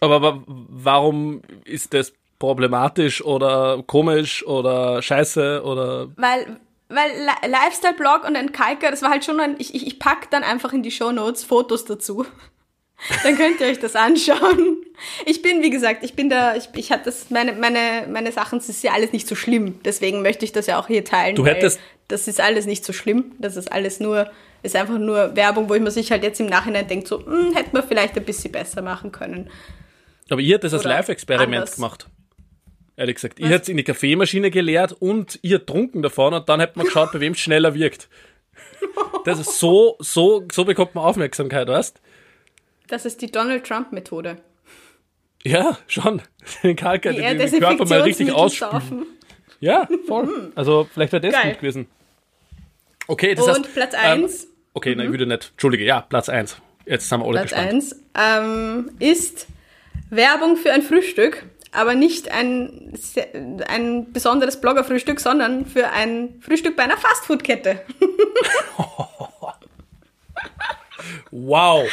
[0.00, 8.24] Aber, aber warum ist das problematisch oder komisch oder scheiße oder Weil, weil Li- Lifestyle-Blog
[8.27, 10.90] und Entkalker, das war halt schon ein, ich, ich, ich pack dann einfach in die
[10.90, 12.27] Shownotes Fotos dazu.
[13.22, 14.84] Dann könnt ihr euch das anschauen.
[15.27, 18.59] Ich bin, wie gesagt, ich bin da, ich, ich hatte das, meine, meine, meine Sachen,
[18.59, 19.81] das ist ja alles nicht so schlimm.
[19.85, 21.35] Deswegen möchte ich das ja auch hier teilen.
[21.37, 23.33] Du hättest- Das ist alles nicht so schlimm.
[23.39, 24.31] Das ist alles nur,
[24.63, 27.55] ist einfach nur Werbung, wo ich mir sich halt jetzt im Nachhinein denke, so, hm,
[27.55, 29.51] hätte man vielleicht ein bisschen besser machen können.
[30.31, 32.07] Aber ihr habt das als Live-Experiment gemacht.
[32.97, 33.41] Ehrlich gesagt.
[33.41, 33.47] Was?
[33.47, 37.11] Ich hätte in die Kaffeemaschine geleert und ihr trunken davon und dann hätte man geschaut,
[37.13, 38.09] bei wem es schneller wirkt.
[39.25, 42.01] Das ist so, so, so bekommt man Aufmerksamkeit, weißt?
[42.87, 44.37] Das ist die Donald Trump Methode.
[45.45, 46.23] Ja, schon.
[46.63, 49.07] Den Kalk, den, den Körper mal richtig ausspülen.
[49.61, 50.53] Ja, voll.
[50.55, 51.53] Also vielleicht wäre das Geil.
[51.53, 51.87] gut gewesen.
[53.07, 54.45] Okay, das Und heißt, Platz 1.
[54.45, 54.99] Ähm, okay, mhm.
[54.99, 55.51] nein, ich würde nicht.
[55.53, 56.57] Entschuldige, ja, Platz 1.
[56.87, 57.73] Jetzt haben wir alle Platz gespannt.
[57.73, 59.47] 1 ähm, ist
[60.11, 62.93] Werbung für ein Frühstück, aber nicht ein,
[63.69, 67.83] ein besonderes Bloggerfrühstück, sondern für ein Frühstück bei einer Fastfood-Kette.
[71.31, 71.87] wow.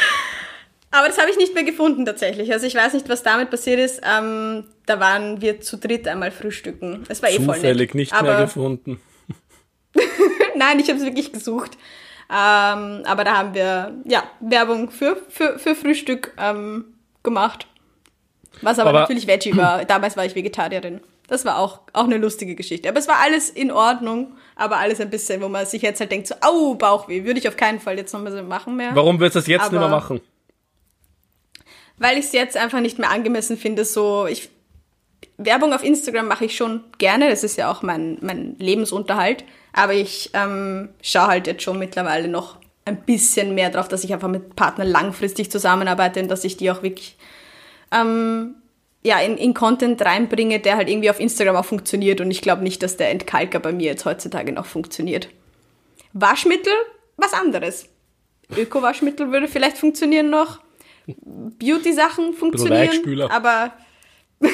[0.91, 2.51] Aber das habe ich nicht mehr gefunden tatsächlich.
[2.51, 4.01] Also ich weiß nicht, was damit passiert ist.
[4.03, 7.03] Ähm, da waren wir zu dritt einmal frühstücken.
[7.07, 7.95] Es war eh voll nett.
[7.95, 8.99] nicht aber mehr gefunden.
[10.55, 11.77] Nein, ich habe es wirklich gesucht.
[12.29, 16.85] Ähm, aber da haben wir ja Werbung für, für, für Frühstück ähm,
[17.23, 17.67] gemacht.
[18.61, 19.85] Was aber, aber natürlich Veggie war.
[19.85, 20.99] Damals war ich Vegetarierin.
[21.27, 22.89] Das war auch, auch eine lustige Geschichte.
[22.89, 26.11] Aber es war alles in Ordnung, aber alles ein bisschen, wo man sich jetzt halt
[26.11, 28.91] denkt, so, au, Bauchweh, würde ich auf keinen Fall jetzt nochmal so machen mehr.
[28.93, 30.21] Warum willst du das jetzt aber, nicht mehr machen?
[32.01, 33.85] Weil ich es jetzt einfach nicht mehr angemessen finde.
[33.85, 34.49] So, ich,
[35.37, 39.43] Werbung auf Instagram mache ich schon gerne, das ist ja auch mein, mein Lebensunterhalt.
[39.71, 44.11] Aber ich ähm, schaue halt jetzt schon mittlerweile noch ein bisschen mehr drauf, dass ich
[44.11, 47.17] einfach mit Partnern langfristig zusammenarbeite und dass ich die auch wirklich
[47.91, 48.55] ähm,
[49.03, 52.19] ja, in, in Content reinbringe, der halt irgendwie auf Instagram auch funktioniert.
[52.19, 55.29] Und ich glaube nicht, dass der Entkalker bei mir jetzt heutzutage noch funktioniert.
[56.13, 56.73] Waschmittel,
[57.17, 57.85] was anderes.
[58.57, 60.59] Öko-Waschmittel würde vielleicht funktionieren noch.
[61.21, 63.73] Beauty-Sachen funktionieren, aber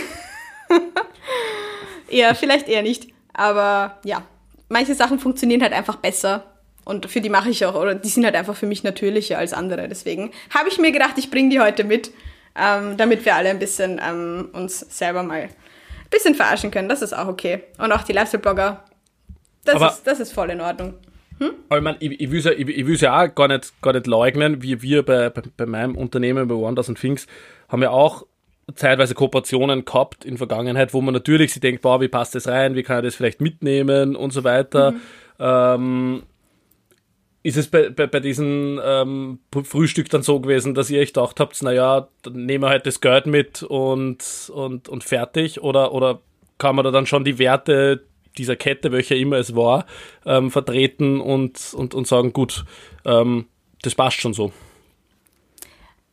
[2.09, 3.07] ja, vielleicht eher nicht.
[3.33, 4.23] Aber ja,
[4.69, 6.43] manche Sachen funktionieren halt einfach besser
[6.87, 9.51] und für die mache ich auch, oder die sind halt einfach für mich natürlicher als
[9.51, 9.89] andere.
[9.89, 12.11] Deswegen habe ich mir gedacht, ich bringe die heute mit,
[12.55, 15.49] ähm, damit wir alle ein bisschen ähm, uns selber mal ein
[16.09, 16.87] bisschen verarschen können.
[16.87, 17.63] Das ist auch okay.
[17.77, 18.85] Und auch die Lifestyle-Blogger,
[19.65, 20.93] das, ist, das ist voll in Ordnung.
[21.39, 21.51] Hm?
[21.69, 23.93] Aber ich meine, ich, ich will es ja, ich, ich ja auch gar nicht, gar
[23.93, 27.27] nicht leugnen, wie wir bei, bei, bei meinem Unternehmen, bei Wonders und Things,
[27.69, 28.25] haben ja auch
[28.75, 32.75] zeitweise Kooperationen gehabt in Vergangenheit, wo man natürlich sich denkt, boah, wie passt das rein,
[32.75, 34.91] wie kann ich das vielleicht mitnehmen und so weiter.
[34.91, 35.01] Mhm.
[35.39, 36.23] Ähm,
[37.43, 41.39] ist es bei, bei, bei diesem ähm, Frühstück dann so gewesen, dass ihr euch gedacht
[41.39, 45.61] habt, naja, dann nehmen wir halt das Geld mit und, und, und fertig?
[45.61, 46.19] Oder, oder
[46.57, 48.03] kann man da dann schon die Werte
[48.37, 49.85] dieser Kette, welcher immer es war,
[50.25, 52.65] ähm, vertreten und, und, und sagen, gut,
[53.05, 53.47] ähm,
[53.81, 54.51] das passt schon so.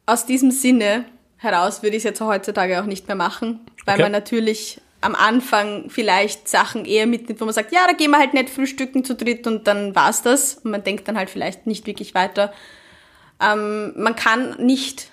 [0.06, 1.06] Aus diesem Sinne
[1.38, 4.02] heraus würde ich es jetzt heutzutage auch nicht mehr machen, weil okay.
[4.02, 8.18] man natürlich am Anfang vielleicht Sachen eher mitnimmt, wo man sagt, ja, da gehen wir
[8.18, 10.54] halt nicht frühstücken zu dritt und dann war's das.
[10.54, 12.54] Und man denkt dann halt vielleicht nicht wirklich weiter.
[13.38, 15.10] Ähm, man kann nicht,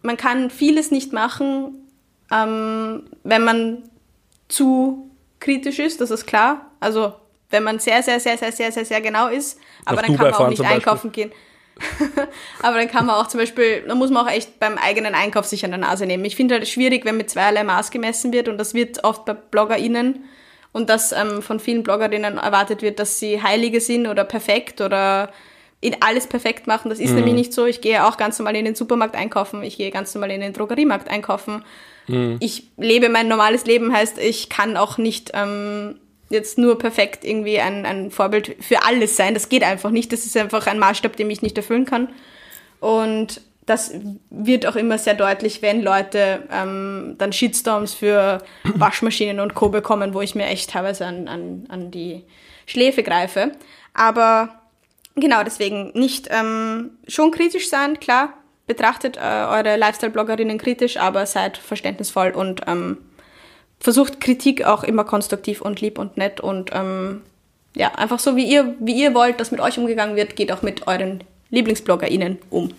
[0.00, 1.74] man kann vieles nicht machen,
[2.30, 3.82] ähm, wenn man
[4.48, 5.10] zu
[5.42, 6.70] kritisch ist, das ist klar.
[6.80, 7.12] Also
[7.50, 10.30] wenn man sehr, sehr, sehr, sehr, sehr, sehr, sehr genau ist, aber Nach dann Dubai
[10.30, 11.32] kann man auch nicht einkaufen gehen.
[12.62, 15.46] aber dann kann man auch zum Beispiel, da muss man auch echt beim eigenen Einkauf
[15.46, 16.24] sich an der Nase nehmen.
[16.24, 19.34] Ich finde halt schwierig, wenn mit zweierlei Maß gemessen wird und das wird oft bei
[19.34, 20.24] BloggerInnen
[20.72, 25.30] und dass ähm, von vielen Bloggerinnen erwartet wird, dass sie Heilige sind oder perfekt oder
[25.80, 26.88] in alles perfekt machen.
[26.88, 27.16] Das ist mhm.
[27.16, 27.66] nämlich nicht so.
[27.66, 30.52] Ich gehe auch ganz normal in den Supermarkt einkaufen, ich gehe ganz normal in den
[30.52, 31.64] Drogeriemarkt einkaufen.
[32.08, 32.36] Mhm.
[32.40, 35.96] Ich lebe mein normales Leben, heißt, ich kann auch nicht ähm,
[36.30, 39.34] jetzt nur perfekt irgendwie ein, ein Vorbild für alles sein.
[39.34, 40.12] Das geht einfach nicht.
[40.12, 42.08] Das ist einfach ein Maßstab, den ich nicht erfüllen kann.
[42.80, 43.92] Und das
[44.30, 49.68] wird auch immer sehr deutlich, wenn Leute ähm, dann Shitstorms für Waschmaschinen und Co.
[49.68, 52.24] bekommen, wo ich mir echt teilweise an, an, an die
[52.66, 53.52] Schläfe greife.
[53.94, 54.62] Aber
[55.14, 58.34] genau deswegen nicht ähm, schon kritisch sein, klar.
[58.72, 62.96] Betrachtet äh, eure Lifestyle-Bloggerinnen kritisch, aber seid verständnisvoll und ähm,
[63.78, 67.20] versucht Kritik auch immer konstruktiv und lieb und nett und ähm,
[67.76, 70.62] ja, einfach so wie ihr, wie ihr wollt, dass mit euch umgegangen wird, geht auch
[70.62, 72.70] mit euren LieblingsbloggerInnen um.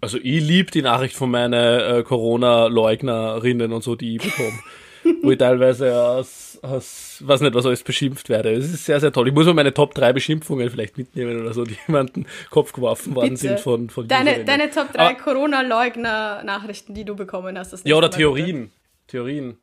[0.00, 4.58] Also ich liebe die Nachricht von meinen äh, Corona-Leugnerinnen und so, die ich bekomme.
[5.22, 8.54] wo ich teilweise aus, aus, weiß nicht, was alles beschimpft werde.
[8.54, 9.28] Das ist sehr, sehr toll.
[9.28, 13.14] Ich muss mal meine Top 3 Beschimpfungen vielleicht mitnehmen oder so, die jemanden Kopf geworfen
[13.14, 13.40] worden Bitte.
[13.40, 17.86] sind von, von Deine, deine Top 3 Corona-Leugner-Nachrichten, die du bekommen hast.
[17.86, 18.64] ja, oder Theorien.
[18.64, 18.72] Bitte.
[19.08, 19.58] Theorien.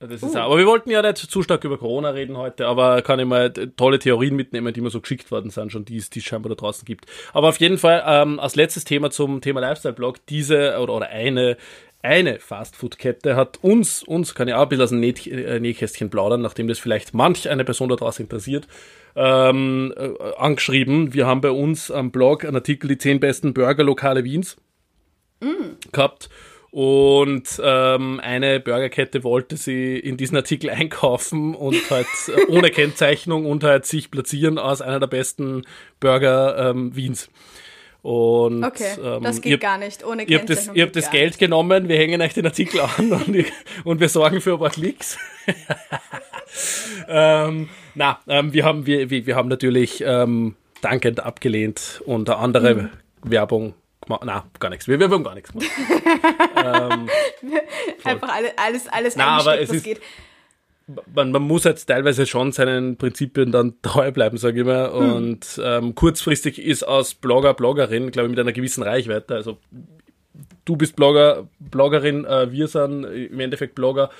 [0.00, 0.38] Das ist uh.
[0.38, 3.26] auch, aber wir wollten ja nicht zu stark über Corona reden heute, aber kann ich
[3.26, 6.24] mal tolle Theorien mitnehmen, die mir so geschickt worden sind, schon die es, die es
[6.24, 7.06] scheinbar da draußen gibt.
[7.32, 11.56] Aber auf jeden Fall ähm, als letztes Thema zum Thema Lifestyle-Blog, diese oder, oder eine
[12.04, 16.42] eine Fastfood-Kette hat uns, uns kann ich auch ein bisschen aus dem äh, Nähkästchen plaudern,
[16.42, 18.68] nachdem das vielleicht manch eine Person da draußen interessiert,
[19.16, 21.14] ähm, äh, angeschrieben.
[21.14, 24.56] Wir haben bei uns am Blog einen Artikel, die zehn besten Burgerlokale Wiens
[25.40, 25.92] mm.
[25.92, 26.28] gehabt
[26.70, 33.46] Und ähm, eine Burgerkette wollte sie in diesen Artikel einkaufen und halt äh, ohne Kennzeichnung
[33.46, 35.62] und halt sich platzieren als einer der besten
[36.00, 37.30] Burger ähm, Wiens.
[38.04, 40.04] Und, okay, ähm, das geht ihr, gar nicht.
[40.04, 41.38] Ohne Ihr habt das, ihr habt das Geld nicht.
[41.38, 43.46] genommen, wir hängen euch den Artikel an und,
[43.84, 45.16] und wir sorgen für ein paar Klicks.
[47.08, 52.90] ähm, na, ähm, wir, haben, wir, wir haben natürlich ähm, dankend abgelehnt und andere mhm.
[53.22, 54.22] Werbung gemacht.
[54.26, 54.86] Na, gar nichts.
[54.86, 55.70] Wir, wir haben gar nichts gemacht.
[56.56, 57.08] ähm,
[58.04, 60.02] Einfach alles, alles, alles Na, aber es ist, geht.
[61.14, 64.92] Man, man, muss jetzt teilweise schon seinen Prinzipien dann treu bleiben, sage ich mal.
[64.92, 65.12] Hm.
[65.12, 69.34] Und ähm, kurzfristig ist aus Blogger, Bloggerin, glaube ich, mit einer gewissen Reichweite.
[69.34, 69.58] Also
[70.64, 74.10] du bist Blogger, Bloggerin, äh, wir sind im Endeffekt Blogger.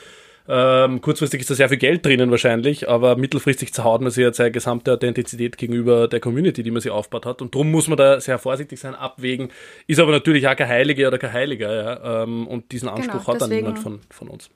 [0.47, 4.33] Ähm, kurzfristig ist da sehr viel Geld drinnen wahrscheinlich, aber mittelfristig zerhaut man sich ja
[4.33, 7.41] seine gesamte Authentizität gegenüber der Community, die man sich aufbaut hat.
[7.41, 9.49] Und darum muss man da sehr vorsichtig sein, abwägen.
[9.87, 12.23] Ist aber natürlich auch kein Heilige oder kein Heiliger, ja.
[12.23, 14.51] Ähm, und diesen Anspruch genau, hat dann niemand von, von uns.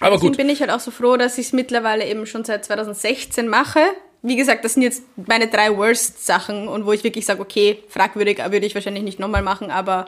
[0.00, 0.36] Aber deswegen gut.
[0.38, 3.80] bin ich halt auch so froh, dass ich es mittlerweile eben schon seit 2016 mache.
[4.22, 8.38] Wie gesagt, das sind jetzt meine drei Worst-Sachen und wo ich wirklich sage, okay, fragwürdig
[8.38, 10.06] würde ich wahrscheinlich nicht nochmal machen, aber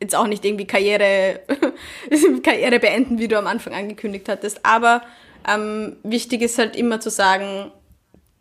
[0.00, 1.40] jetzt auch nicht irgendwie Karriere,
[2.42, 4.64] Karriere beenden, wie du am Anfang angekündigt hattest.
[4.64, 5.02] Aber
[5.48, 7.70] ähm, wichtig ist halt immer zu sagen,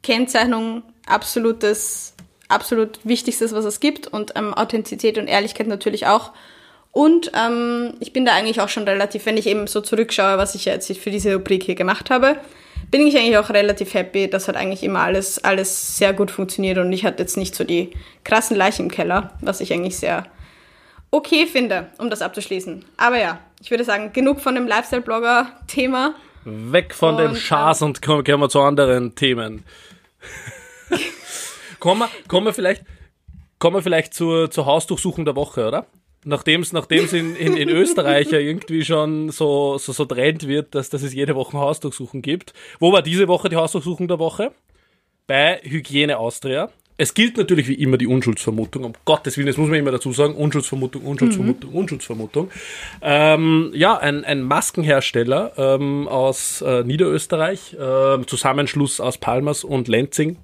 [0.04, 2.14] Kennzeichnung, absolutes,
[2.48, 6.32] absolut wichtigstes, was es gibt und ähm, Authentizität und Ehrlichkeit natürlich auch.
[6.96, 10.56] Und ähm, ich bin da eigentlich auch schon relativ, wenn ich eben so zurückschaue, was
[10.56, 12.38] ich jetzt für diese Rubrik hier gemacht habe,
[12.90, 16.78] bin ich eigentlich auch relativ happy, dass hat eigentlich immer alles, alles sehr gut funktioniert
[16.78, 17.92] und ich hatte jetzt nicht so die
[18.24, 20.26] krassen Leichen im Keller, was ich eigentlich sehr
[21.12, 22.86] okay finde, um das abzuschließen.
[22.96, 26.16] Aber ja, ich würde sagen, genug von dem Lifestyle-Blogger-Thema.
[26.46, 29.66] Weg von und, dem Schaß ähm, und kommen, kommen wir zu anderen Themen.
[31.82, 32.84] kommen, wir, kommen wir vielleicht,
[33.60, 35.88] kommen wir vielleicht zur, zur Hausdurchsuchung der Woche, oder?
[36.28, 40.74] Nachdem es nachdem's in, in, in Österreich ja irgendwie schon so, so, so Trend wird,
[40.74, 42.54] dass, dass es jede Woche Hausdurchsuchung gibt.
[42.80, 44.52] Wo war diese Woche die Hausdurchsuchung der Woche?
[45.28, 46.72] Bei Hygiene Austria.
[46.98, 50.14] Es gilt natürlich wie immer die Unschuldsvermutung, um Gottes Willen, das muss man immer dazu
[50.14, 51.76] sagen, Unschuldsvermutung, Unschuldsvermutung, mhm.
[51.76, 52.50] Unschuldsvermutung.
[53.02, 60.38] Ähm, ja, ein, ein Maskenhersteller ähm, aus äh, Niederösterreich, äh, Zusammenschluss aus Palmers und Lenzing,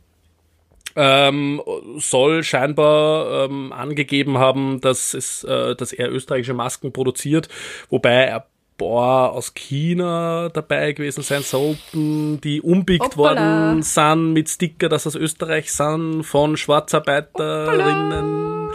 [0.95, 1.61] ähm,
[1.97, 7.47] soll scheinbar ähm, angegeben haben, dass es, äh, dass er österreichische Masken produziert,
[7.89, 8.45] wobei er
[8.81, 15.13] boah, aus China dabei gewesen sein sollten, die umbickt worden sind mit Sticker, dass aus
[15.13, 18.71] Österreich sind, von Schwarzarbeiterinnen.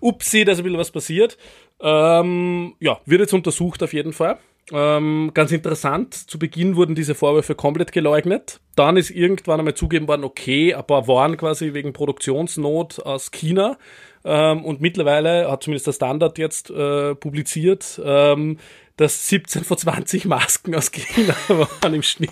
[0.00, 1.38] Upsi, da ist ein bisschen was passiert.
[1.80, 4.36] Ähm, ja, wird jetzt untersucht auf jeden Fall.
[4.72, 8.60] Ähm, ganz interessant, zu Beginn wurden diese Vorwürfe komplett geleugnet.
[8.76, 13.78] Dann ist irgendwann einmal zugeben worden, okay, ein paar waren quasi wegen Produktionsnot aus China.
[14.24, 18.58] Ähm, und mittlerweile hat zumindest der Standard jetzt äh, publiziert, ähm,
[18.96, 22.30] dass 17 von 20 Masken aus China waren im Schnitt.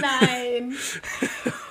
[0.00, 0.74] Nein.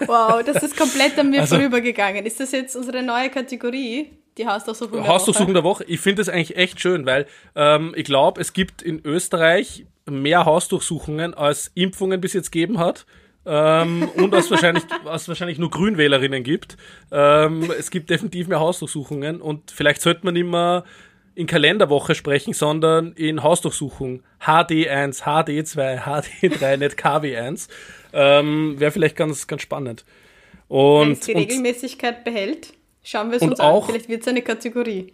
[0.05, 2.25] Wow, das ist komplett an mir also, vorübergegangen.
[2.25, 4.11] Ist das jetzt unsere neue Kategorie?
[4.37, 5.53] Die Hausdurchsuchung der Hausdurchsuchung Woche?
[5.53, 5.83] der Woche.
[5.85, 10.45] Ich finde das eigentlich echt schön, weil ähm, ich glaube, es gibt in Österreich mehr
[10.45, 13.05] Hausdurchsuchungen als Impfungen bis jetzt gegeben hat.
[13.45, 16.77] ähm, und als wahrscheinlich, als wahrscheinlich nur Grünwählerinnen gibt.
[17.11, 20.83] Ähm, es gibt definitiv mehr Hausdurchsuchungen und vielleicht sollte man immer
[21.35, 24.23] in Kalenderwoche sprechen, sondern in Hausdurchsuchung.
[24.45, 27.69] HD1, HD2, HD3, nicht KW1.
[28.11, 30.03] Ähm, Wäre vielleicht ganz, ganz spannend.
[30.67, 33.93] Und, Wenn es die Regelmäßigkeit behält, schauen wir es uns auch, an.
[33.93, 35.13] Vielleicht wird es eine Kategorie.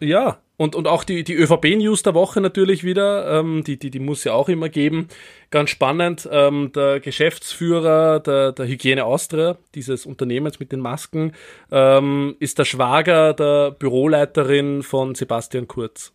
[0.00, 3.98] Ja, und, und auch die, die ÖVP-News der Woche natürlich wieder, ähm, die, die, die
[3.98, 5.08] muss ja auch immer geben.
[5.50, 11.32] Ganz spannend, ähm, der Geschäftsführer der, der Hygiene Austria, dieses Unternehmens mit den Masken,
[11.72, 16.12] ähm, ist der Schwager der Büroleiterin von Sebastian Kurz.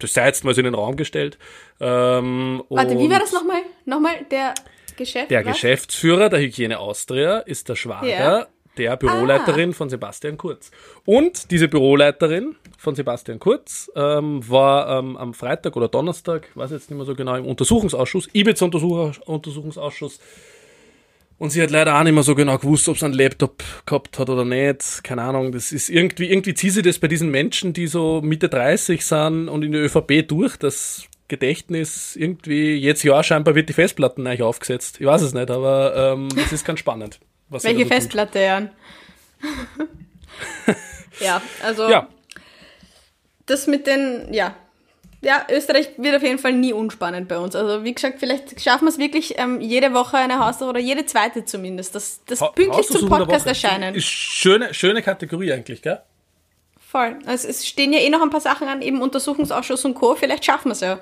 [0.00, 1.38] Das sei jetzt mal so in den Raum gestellt.
[1.78, 3.62] Ähm, Warte, wie war das nochmal?
[3.84, 4.54] Nochmal der
[4.96, 5.52] Geschäft, Der was?
[5.52, 9.72] Geschäftsführer der Hygiene Austria ist der Schwager ja der Büroleiterin ah.
[9.72, 10.70] von Sebastian Kurz.
[11.04, 16.90] Und diese Büroleiterin von Sebastian Kurz ähm, war ähm, am Freitag oder Donnerstag, weiß jetzt
[16.90, 20.20] nicht mehr so genau, im Untersuchungsausschuss, Ibiza-Untersuchungsausschuss.
[21.36, 24.18] Und sie hat leider auch nicht mehr so genau gewusst, ob sie einen Laptop gehabt
[24.18, 25.02] hat oder nicht.
[25.02, 25.50] Keine Ahnung.
[25.50, 29.48] Das ist irgendwie, irgendwie zieht sie das bei diesen Menschen, die so Mitte 30 sind
[29.48, 34.42] und in der ÖVP durch, das Gedächtnis irgendwie, jetzt ja, scheinbar wird die Festplatten neu
[34.42, 35.00] aufgesetzt.
[35.00, 37.18] Ich weiß es nicht, aber ähm, es ist ganz spannend.
[37.48, 38.70] Welche Festplatte, Jan?
[41.20, 42.08] ja, also ja.
[43.46, 44.56] das mit den, ja.
[45.20, 47.56] Ja, Österreich wird auf jeden Fall nie unspannend bei uns.
[47.56, 51.06] Also wie gesagt, vielleicht schaffen wir es wirklich ähm, jede Woche eine Hausdurchsuchung oder jede
[51.06, 53.94] zweite zumindest, dass das ha pünktlich zum Podcast erscheinen.
[53.94, 56.00] Ist schöne, schöne Kategorie eigentlich, gell?
[56.78, 57.18] Voll.
[57.24, 60.14] Also es stehen ja eh noch ein paar Sachen an, eben Untersuchungsausschuss und Co.
[60.14, 61.00] Vielleicht schaffen wir es ja.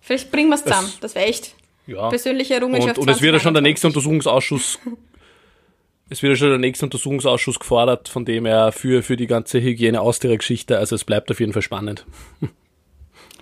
[0.00, 0.92] Vielleicht bringen wir es zusammen.
[1.00, 1.54] Das wäre echt
[1.86, 2.08] Ja.
[2.10, 2.96] persönliche Errungenschaft.
[2.96, 3.62] Und, und es wird ja schon der 2021.
[3.62, 4.78] nächste Untersuchungsausschuss.
[6.10, 9.60] Es wird ja schon der nächste Untersuchungsausschuss gefordert, von dem er für, für die ganze
[9.60, 12.06] Hygiene-Austria-Geschichte, also es bleibt auf jeden Fall spannend.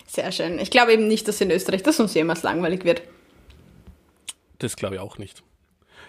[0.07, 0.59] Sehr schön.
[0.59, 3.03] Ich glaube eben nicht, dass in Österreich das uns jemals langweilig wird.
[4.59, 5.43] Das glaube ich auch nicht.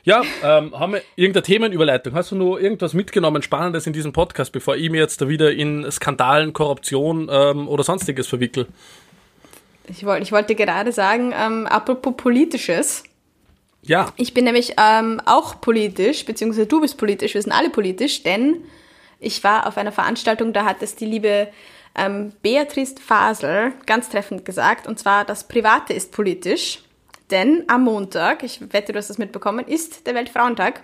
[0.04, 2.14] Ja, ähm, haben wir irgendeine Themenüberleitung?
[2.14, 5.52] Hast du nur irgendwas mitgenommen, Spannendes in diesem Podcast, bevor ich mir jetzt da wieder
[5.52, 8.68] in Skandalen, Korruption ähm, oder sonstiges verwickel?
[9.90, 13.04] Ich, wollte, ich wollte gerade sagen, ähm, apropos Politisches.
[13.82, 18.24] Ja, Ich bin nämlich ähm, auch politisch, beziehungsweise du bist politisch, wir sind alle politisch,
[18.24, 18.64] denn
[19.20, 21.48] ich war auf einer Veranstaltung, da hat es die liebe
[21.96, 26.84] ähm, Beatrice Fasel ganz treffend gesagt, und zwar, das Private ist politisch,
[27.32, 30.84] denn am Montag, ich wette, du hast das mitbekommen, ist der Weltfrauentag.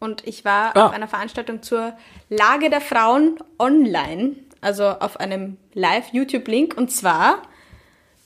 [0.00, 0.86] Und ich war Ah.
[0.86, 1.92] auf einer Veranstaltung zur
[2.30, 7.42] Lage der Frauen online, also auf einem Live-YouTube-Link, und zwar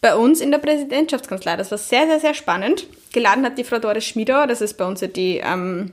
[0.03, 1.57] bei uns in der Präsidentschaftskanzlei.
[1.57, 2.87] Das war sehr, sehr, sehr spannend.
[3.13, 5.93] Geladen hat die Frau Doris Schmiedauer, das ist bei uns ja die, ähm,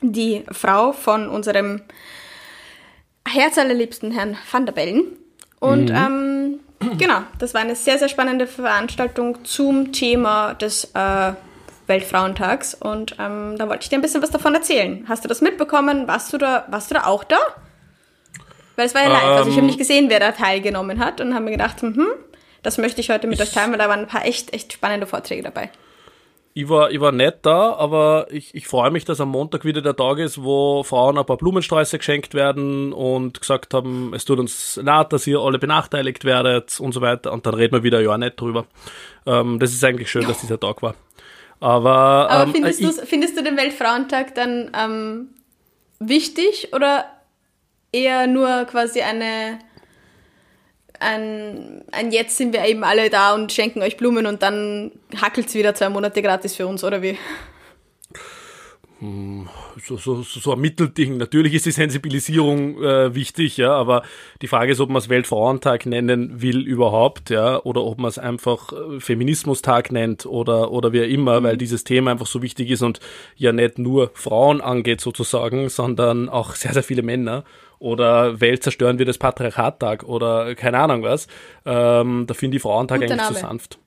[0.00, 1.82] die Frau von unserem
[3.28, 5.02] herzallerliebsten Herrn Van der Bellen.
[5.58, 6.60] Und ähm,
[6.98, 11.32] genau, das war eine sehr, sehr spannende Veranstaltung zum Thema des äh,
[11.88, 12.74] Weltfrauentags.
[12.74, 15.04] Und ähm, da wollte ich dir ein bisschen was davon erzählen.
[15.08, 16.06] Hast du das mitbekommen?
[16.06, 17.38] Warst du da, warst du da auch da?
[18.76, 19.22] Weil es war ja live.
[19.24, 19.66] Also ich habe Ähm.
[19.66, 22.06] nicht gesehen, wer da teilgenommen hat und habe mir gedacht, hm,
[22.62, 25.06] das möchte ich heute mit euch teilen, weil da waren ein paar echt, echt spannende
[25.06, 25.70] Vorträge dabei.
[26.52, 29.82] ich war, ich war nicht da, aber ich, ich freue mich, dass am Montag wieder
[29.82, 34.38] der Tag ist, wo Frauen ein paar Blumensträuße geschenkt werden und gesagt haben, es tut
[34.40, 37.32] uns leid, dass ihr alle benachteiligt werdet und so weiter.
[37.32, 38.66] Und dann reden wir wieder ein Jahr nicht drüber.
[39.26, 40.94] Ähm, das ist eigentlich schön, dass dieser Tag war.
[41.60, 45.28] Aber, Aber ähm, findest, ich, du's- findest du den Weltfrauentag dann ähm,
[45.98, 47.04] wichtig oder
[47.92, 49.58] eher nur quasi eine
[51.00, 55.54] ein, ein Jetzt sind wir eben alle da und schenken euch Blumen und dann hackelt's
[55.54, 57.18] wieder zwei Monate gratis für uns, oder wie?
[59.00, 61.16] so, so, so so ein Mittelding.
[61.16, 64.02] Natürlich ist die Sensibilisierung äh, wichtig, ja, aber
[64.42, 68.18] die Frage ist, ob man es Weltfrauentag nennen will überhaupt, ja, oder ob man es
[68.18, 72.70] einfach äh, Feminismustag nennt oder oder wie auch immer, weil dieses Thema einfach so wichtig
[72.70, 73.00] ist und
[73.36, 77.44] ja nicht nur Frauen angeht sozusagen, sondern auch sehr sehr viele Männer
[77.80, 81.26] oder Welt zerstören wir das Patriarchattag oder keine Ahnung was.
[81.66, 83.46] Ähm, da finde ich Frauentag Guter eigentlich zu Name.
[83.46, 83.78] sanft.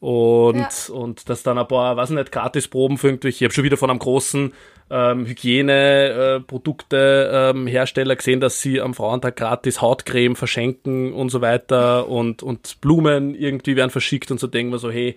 [0.00, 0.94] Und, Ja.
[0.94, 3.90] und dass dann ein paar, weiß nicht, Gratisproben für irgendwelche, ich habe schon wieder von
[3.90, 4.52] einem großen
[4.90, 12.42] ähm, Hygieneprodukte ähm, gesehen, dass sie am Frauentag gratis Hautcreme verschenken und so weiter und,
[12.42, 15.16] und Blumen irgendwie werden verschickt und so denken wir so, hey,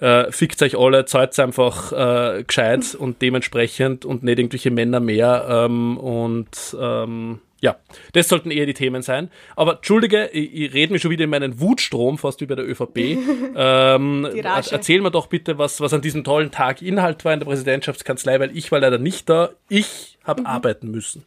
[0.00, 5.46] äh, fickt euch alle, zahlt einfach äh, gescheit und dementsprechend und nicht irgendwelche Männer mehr
[5.48, 7.76] ähm, und ähm, ja,
[8.12, 9.30] das sollten eher die Themen sein.
[9.56, 12.68] Aber entschuldige, ich, ich rede mir schon wieder in meinen Wutstrom, fast wie bei der
[12.68, 12.98] ÖVP.
[13.56, 17.46] ähm, erzähl mir doch bitte, was, was an diesem tollen Tag Inhalt war in der
[17.46, 19.48] Präsidentschaftskanzlei, weil ich war leider nicht da.
[19.70, 20.46] Ich habe Mhm.
[20.46, 21.24] arbeiten müssen.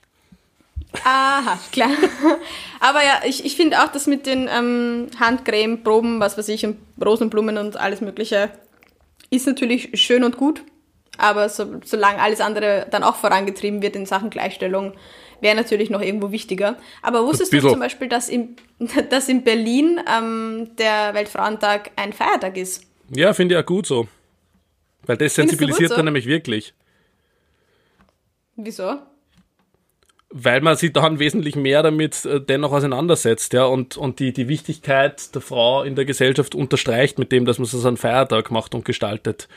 [1.04, 1.90] Aha, klar.
[2.80, 6.68] Aber ja, ich, ich finde auch das mit den ähm, Handcreme, Proben, was weiß ich,
[6.68, 8.52] und Rosenblumen und alles Mögliche
[9.32, 10.62] ist natürlich schön und gut.
[11.18, 14.94] Aber so, solange alles andere dann auch vorangetrieben wird in Sachen Gleichstellung,
[15.42, 16.78] wäre natürlich noch irgendwo wichtiger.
[17.02, 18.56] Aber wusstest du zum Beispiel, dass in,
[19.10, 22.84] dass in Berlin ähm, der Weltfrauentag ein Feiertag ist?
[23.10, 24.08] Ja, finde ich auch gut so.
[25.06, 25.96] Weil das Findest sensibilisiert so?
[25.96, 26.74] dann nämlich wirklich.
[28.56, 29.00] Wieso?
[30.30, 34.48] Weil man sich dann wesentlich mehr damit äh, dennoch auseinandersetzt, ja, und, und die, die
[34.48, 38.76] Wichtigkeit der Frau in der Gesellschaft unterstreicht mit dem, dass man es einen Feiertag macht
[38.76, 39.48] und gestaltet.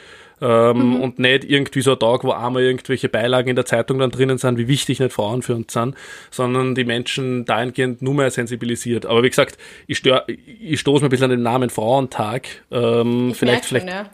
[0.43, 4.11] Ähm, Und nicht irgendwie so ein Tag, wo einmal irgendwelche Beilagen in der Zeitung dann
[4.11, 5.95] drinnen sind, wie wichtig nicht Frauen für uns sind,
[6.31, 9.05] sondern die Menschen dahingehend nur mehr sensibilisiert.
[9.05, 12.47] Aber wie gesagt, ich, stör, ich stoße mir ein bisschen an den Namen Frauentag.
[12.71, 14.11] Ähm, Ich vielleicht, schon, vielleicht ja.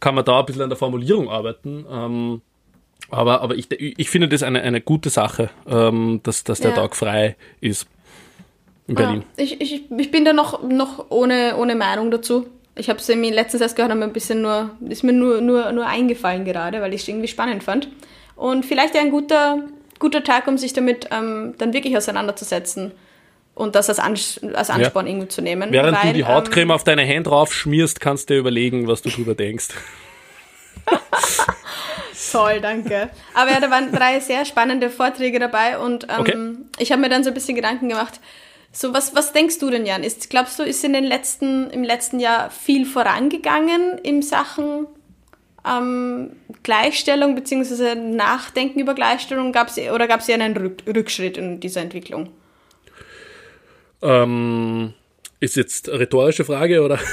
[0.00, 1.84] kann man da ein bisschen an der Formulierung arbeiten.
[1.90, 2.40] Ähm,
[3.12, 6.76] aber, aber ich, ich finde das eine, eine gute Sache, ähm, dass, dass der Ja.
[6.76, 7.86] Tag frei ist
[8.88, 9.24] in Ja, Berlin.
[9.36, 12.46] ich, ich, ich bin da noch, noch ohne, ohne Meinung dazu.
[12.74, 15.70] Ich habe es mir letztens erst gehört, aber ein bisschen nur, ist mir nur, nur,
[15.72, 17.88] nur eingefallen gerade, weil ich es irgendwie spannend fand.
[18.34, 19.58] Und vielleicht ja ein guter,
[19.98, 22.92] guter Tag, um sich damit ähm, dann wirklich auseinanderzusetzen
[23.54, 25.70] und das als, Ans als Ansporn irgendwie zu nehmen.
[25.70, 28.88] Während weil, du die Hautcreme Ähm, auf deine Hände drauf schmierst, kannst du dir überlegen,
[28.88, 29.68] was du drüber denkst.
[32.32, 33.10] Toll, danke.
[33.34, 36.36] Aber ja, da waren drei sehr spannende Vorträge dabei und ähm, Okay.
[36.78, 38.20] ich habe mir dann so ein bisschen Gedanken gemacht.
[38.72, 40.02] So, was, was denkst du denn, Jan?
[40.02, 44.86] Ist, glaubst du, ist in den letzten, im letzten Jahr viel vorangegangen in Sachen
[45.68, 46.30] ähm,
[46.62, 49.52] Gleichstellung beziehungsweise Nachdenken über Gleichstellung?
[49.52, 52.30] Gab's, oder gab es eher einen Rück Rückschritt in dieser Entwicklung?
[54.00, 54.94] Ähm,
[55.38, 56.98] ist jetzt eine rhetorische Frage oder?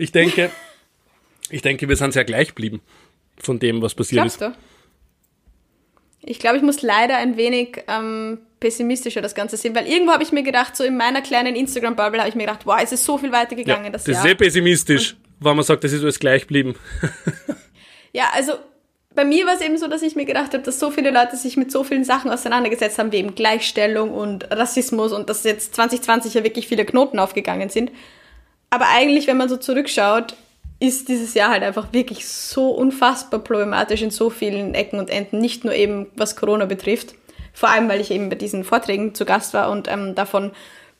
[0.00, 0.50] Ich denke,
[1.50, 2.82] ich denke, wir sind sehr gleich geblieben
[3.42, 4.48] von dem, was passiert Glaubst ist.
[4.48, 4.54] Du?
[6.22, 10.22] Ich glaube, ich muss leider ein wenig ähm, pessimistischer das Ganze sehen, weil irgendwo habe
[10.22, 13.04] ich mir gedacht, so in meiner kleinen Instagram-Bubble habe ich mir gedacht, wow, es ist
[13.04, 13.86] so viel weitergegangen.
[13.86, 16.74] Ja, das, das ist sehr pessimistisch, Und, weil man sagt, das ist alles gleich geblieben.
[18.12, 18.54] ja, also
[19.14, 21.36] bei mir war es eben so, dass ich mir gedacht habe, dass so viele Leute
[21.36, 25.74] sich mit so vielen Sachen auseinandergesetzt haben, wie eben Gleichstellung und Rassismus und dass jetzt
[25.74, 27.90] 2020 ja wirklich viele Knoten aufgegangen sind.
[28.70, 30.36] Aber eigentlich, wenn man so zurückschaut,
[30.80, 35.38] ist dieses Jahr halt einfach wirklich so unfassbar problematisch in so vielen Ecken und Enden,
[35.38, 37.14] nicht nur eben was Corona betrifft,
[37.52, 40.52] vor allem weil ich eben bei diesen Vorträgen zu Gast war und ähm, davon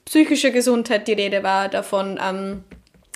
[0.05, 2.65] psychische Gesundheit die Rede war, davon ähm,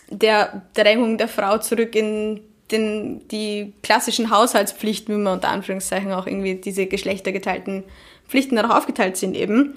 [0.09, 2.41] der Drängung der Frau zurück in
[2.71, 7.85] den, die klassischen Haushaltspflichten, wie man unter Anführungszeichen auch irgendwie diese geschlechtergeteilten
[8.29, 9.75] Pflichten darauf aufgeteilt sind eben.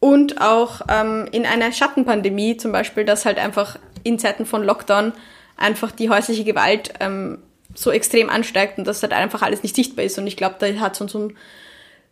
[0.00, 5.12] Und auch ähm, in einer Schattenpandemie zum Beispiel, dass halt einfach in Zeiten von Lockdown
[5.56, 7.38] einfach die häusliche Gewalt ähm,
[7.74, 10.18] so extrem ansteigt und dass halt einfach alles nicht sichtbar ist.
[10.18, 11.32] Und ich glaube, da hat es uns um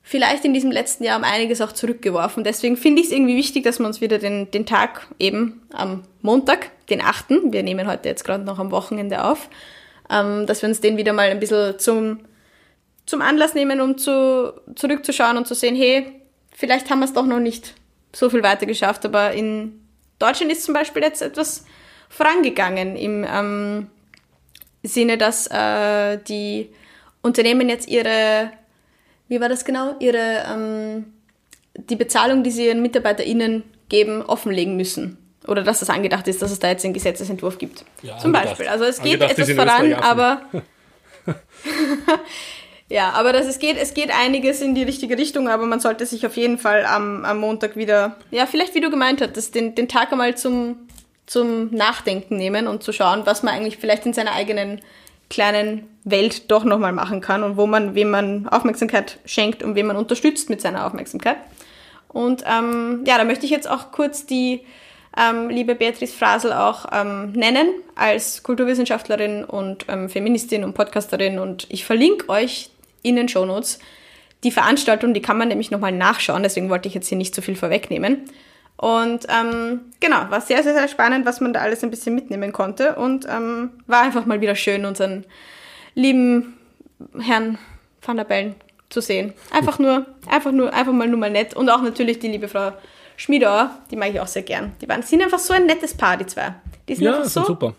[0.03, 2.45] vielleicht in diesem letzten Jahr um einiges auch zurückgeworfen.
[2.45, 6.03] Deswegen finde ich es irgendwie wichtig, dass wir uns wieder den, den Tag eben am
[6.21, 9.49] Montag, den 8., wir nehmen heute jetzt gerade noch am Wochenende auf,
[10.11, 12.21] ähm, dass wir uns den wieder mal ein bisschen zum,
[13.07, 16.13] zum Anlass nehmen, um zu, zurückzuschauen und zu sehen, hey,
[16.53, 17.75] vielleicht haben wir es doch noch nicht
[18.13, 19.81] so viel weiter geschafft, aber in
[20.19, 21.65] Deutschland ist zum Beispiel jetzt etwas
[22.13, 23.87] vorangegangen im ähm,
[24.83, 26.69] Sinne, dass äh, die
[27.23, 28.51] Unternehmen jetzt ihre,
[29.29, 31.07] wie war das genau, ihre ähm,
[31.75, 35.17] die Bezahlung, die sie ihren MitarbeiterInnen geben, offenlegen müssen.
[35.49, 37.85] Oder dass das angedacht ist, dass es da jetzt einen Gesetzesentwurf gibt.
[38.03, 38.59] Ja, Zum angedacht.
[38.59, 38.69] Beispiel.
[38.69, 40.43] Also es geht angedacht etwas voran, aber
[42.89, 46.05] ja, aber das, es, geht, es geht einiges in die richtige Richtung, aber man sollte
[46.05, 49.75] sich auf jeden Fall am, am Montag wieder, ja, vielleicht wie du gemeint hattest, den,
[49.75, 50.77] den Tag einmal zum
[51.27, 54.81] zum Nachdenken nehmen und zu schauen, was man eigentlich vielleicht in seiner eigenen
[55.31, 59.87] kleinen Welt doch nochmal machen kann und wo man, wem man Aufmerksamkeit schenkt und wem
[59.87, 61.39] man unterstützt mit seiner Aufmerksamkeit.
[62.09, 64.61] Und ähm, ja, da möchte ich jetzt auch kurz die
[65.17, 71.67] ähm, liebe Beatrice Frasel auch ähm, nennen als Kulturwissenschaftlerin und ähm, Feministin und Podcasterin und
[71.71, 72.71] ich verlinke euch
[73.03, 73.79] in den Shownotes
[74.45, 77.41] die Veranstaltung, die kann man nämlich nochmal nachschauen, deswegen wollte ich jetzt hier nicht zu
[77.41, 78.25] so viel vorwegnehmen.
[78.83, 82.53] Und ähm, genau, war sehr, sehr, sehr spannend, was man da alles ein bisschen mitnehmen
[82.53, 82.97] konnte.
[82.97, 85.25] Und ähm, war einfach mal wieder schön, unseren
[85.95, 86.59] lieben
[87.17, 87.59] Herrn
[88.05, 88.57] Van der Bellen
[88.89, 89.35] zu sehen.
[89.53, 91.55] Einfach nur, einfach nur, einfach mal nur mal nett.
[91.55, 92.73] Und auch natürlich die liebe Frau
[93.17, 94.73] Schmiedauer, die mag ich auch sehr gern.
[94.81, 96.53] Die waren, sind einfach so ein nettes Paar, die zwei.
[96.89, 97.75] Die sind ja, einfach so, super.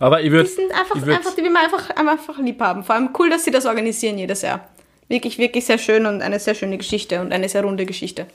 [0.00, 0.48] Aber ich würde.
[0.48, 2.82] Die sind einfach, einfach, die will man einfach, einfach lieb haben.
[2.82, 4.66] Vor allem cool, dass sie das organisieren jedes Jahr.
[5.06, 8.26] Wirklich, wirklich sehr schön und eine sehr schöne Geschichte und eine sehr runde Geschichte.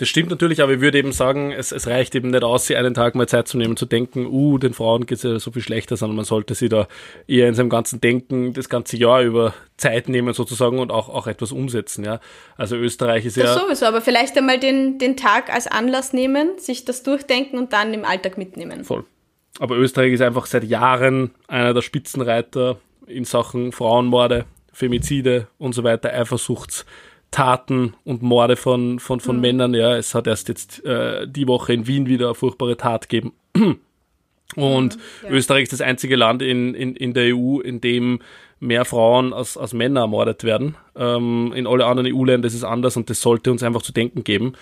[0.00, 2.78] Das stimmt natürlich, aber ich würde eben sagen, es, es reicht eben nicht aus, sich
[2.78, 5.50] einen Tag mal Zeit zu nehmen, zu denken, uh, den Frauen geht es ja so
[5.50, 6.88] viel schlechter, sondern man sollte sich da
[7.28, 11.26] eher in seinem ganzen Denken das ganze Jahr über Zeit nehmen sozusagen und auch, auch
[11.26, 12.18] etwas umsetzen, ja.
[12.56, 13.58] Also Österreich ist das ja...
[13.58, 17.92] sowieso, aber vielleicht einmal den, den Tag als Anlass nehmen, sich das durchdenken und dann
[17.92, 18.84] im Alltag mitnehmen.
[18.84, 19.04] Voll.
[19.58, 25.84] Aber Österreich ist einfach seit Jahren einer der Spitzenreiter in Sachen Frauenmorde, Femizide und so
[25.84, 26.86] weiter, Eifersuchts-
[27.30, 29.42] Taten und Morde von, von, von mhm.
[29.42, 29.74] Männern.
[29.74, 33.32] Ja, es hat erst jetzt äh, die Woche in Wien wieder eine furchtbare Tat gegeben.
[34.56, 35.30] Und ja.
[35.30, 38.18] Österreich ist das einzige Land in, in, in der EU, in dem
[38.58, 40.76] mehr Frauen als, als Männer ermordet werden.
[40.96, 44.24] Ähm, in alle anderen EU-Ländern ist es anders und das sollte uns einfach zu denken
[44.24, 44.54] geben,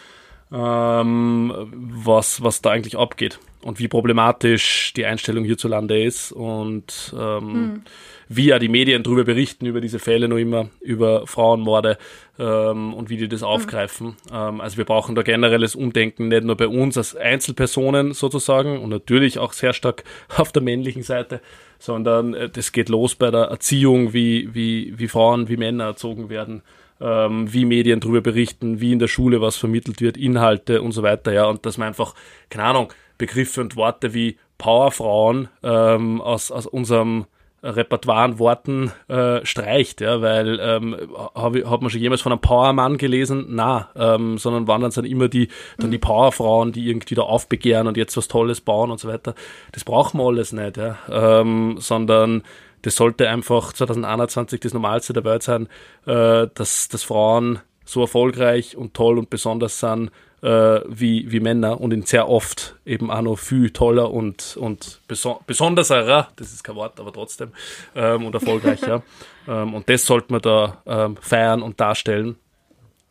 [0.53, 7.53] ähm, was, was da eigentlich abgeht und wie problematisch die Einstellung hierzulande ist und ähm,
[7.53, 7.83] mhm
[8.29, 11.99] wie ja die Medien darüber berichten, über diese Fälle noch immer, über Frauenmorde
[12.39, 13.47] ähm, und wie die das mhm.
[13.47, 14.17] aufgreifen.
[14.33, 18.91] Ähm, also wir brauchen da generelles Umdenken, nicht nur bei uns als Einzelpersonen sozusagen und
[18.91, 20.05] natürlich auch sehr stark
[20.37, 21.41] auf der männlichen Seite,
[21.79, 26.29] sondern äh, das geht los bei der Erziehung, wie, wie, wie Frauen, wie Männer erzogen
[26.29, 26.63] werden.
[27.01, 31.03] Ähm, wie Medien darüber berichten, wie in der Schule was vermittelt wird, Inhalte und so
[31.03, 32.15] weiter, ja, und dass man einfach,
[32.51, 37.27] keine Ahnung, Begriffe und Worte wie Powerfrauen ähm, aus, aus unserem
[37.63, 40.97] Repertoire an Worten äh, streicht, ja, weil ähm,
[41.35, 43.47] habe hat man schon jemals von einem Powermann gelesen?
[43.49, 47.89] Na, ähm, sondern waren dann sind immer die dann die Powerfrauen, die irgendwie da aufbegehren
[47.89, 49.35] und jetzt was Tolles bauen und so weiter.
[49.73, 52.45] Das brauchen wir alles nicht, ja, ähm, sondern
[52.83, 55.69] das sollte einfach 2021 das Normalste der Welt sein,
[56.07, 60.11] äh, dass, dass Frauen so erfolgreich und toll und besonders sind,
[60.43, 65.01] äh, wie, wie Männer und in sehr oft eben auch noch viel toller und, und
[65.09, 67.51] beso besonderer, das ist kein Wort, aber trotzdem,
[67.95, 69.03] ähm, und erfolgreicher.
[69.49, 72.37] ähm, und das sollte man da ähm, feiern und darstellen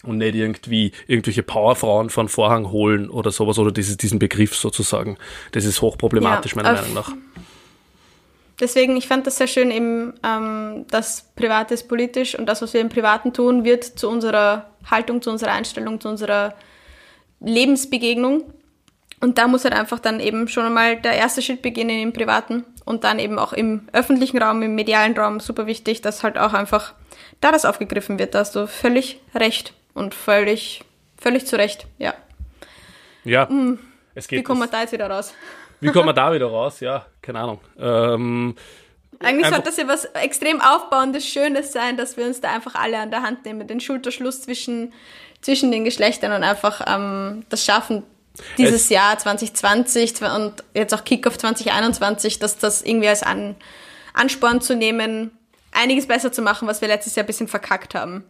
[0.03, 5.18] und nicht irgendwie irgendwelche Powerfrauen von Vorhang holen oder sowas oder dieses, diesen Begriff sozusagen.
[5.51, 7.11] Das ist hochproblematisch, ja, meiner Meinung nach.
[8.60, 12.74] Deswegen, ich fand das sehr schön, eben, ähm, das Private ist politisch und das, was
[12.74, 16.53] wir im Privaten tun, wird zu unserer Haltung, zu unserer Einstellung, zu unserer
[17.39, 18.53] Lebensbegegnung.
[19.20, 22.66] Und da muss halt einfach dann eben schon einmal der erste Schritt beginnen im Privaten
[22.86, 26.53] und dann eben auch im öffentlichen Raum, im medialen Raum super wichtig, dass halt auch
[26.53, 26.93] einfach
[27.41, 28.36] da das aufgegriffen wird.
[28.36, 30.84] Da hast du völlig recht und völlig,
[31.20, 32.14] völlig zu Recht, ja.
[33.24, 33.80] Ja, mm,
[34.14, 34.39] es geht.
[34.39, 35.34] Wie kommen wir da jetzt wieder raus?
[35.80, 36.80] Wie kommen wir da wieder raus?
[36.80, 37.59] Ja, keine Ahnung.
[37.80, 38.55] Ähm,
[39.19, 42.99] Eigentlich sollte das ja was extrem Aufbauendes, Schönes sein, dass wir uns da einfach alle
[42.99, 44.93] an der Hand nehmen, den Schulterschluss zwischen,
[45.41, 48.03] zwischen den Geschlechtern und einfach ähm, das schaffen,
[48.57, 53.55] dieses es Jahr 2020 und jetzt auch Kickoff 2021, dass das irgendwie als an,
[54.13, 55.32] Ansporn zu nehmen,
[55.71, 58.23] einiges besser zu machen, was wir letztes Jahr ein bisschen verkackt haben.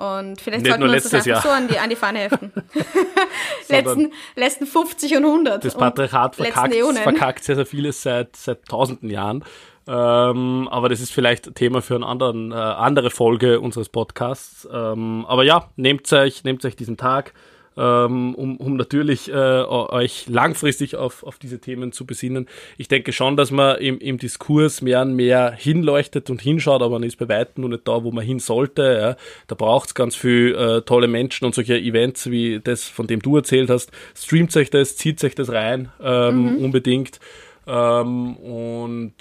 [0.00, 1.42] Und vielleicht Nicht sollten wir uns das einfach Jahr.
[1.42, 2.52] so an die, an die Fahne heften.
[3.68, 5.62] letzten, letzten 50 und 100.
[5.62, 9.44] Das Patriarchat verkackt, verkackt sehr, sehr vieles seit, seit tausenden Jahren.
[9.86, 14.66] Ähm, aber das ist vielleicht Thema für eine anderen, äh, andere Folge unseres Podcasts.
[14.72, 17.34] Ähm, aber ja, nehmt euch, nehmt euch diesen Tag
[17.80, 22.46] ähm, um, um natürlich äh, euch langfristig auf, auf diese Themen zu besinnen.
[22.76, 26.98] Ich denke schon, dass man im, im Diskurs mehr und mehr hinleuchtet und hinschaut, aber
[26.98, 28.82] man ist bei weitem noch nicht da, wo man hin sollte.
[28.82, 29.16] Ja.
[29.46, 33.20] Da braucht es ganz viel äh, tolle Menschen und solche Events wie das, von dem
[33.20, 33.90] du erzählt hast.
[34.14, 36.64] Streamt euch das, zieht euch das rein, ähm, mhm.
[36.64, 37.18] unbedingt.
[37.66, 39.14] Ähm, und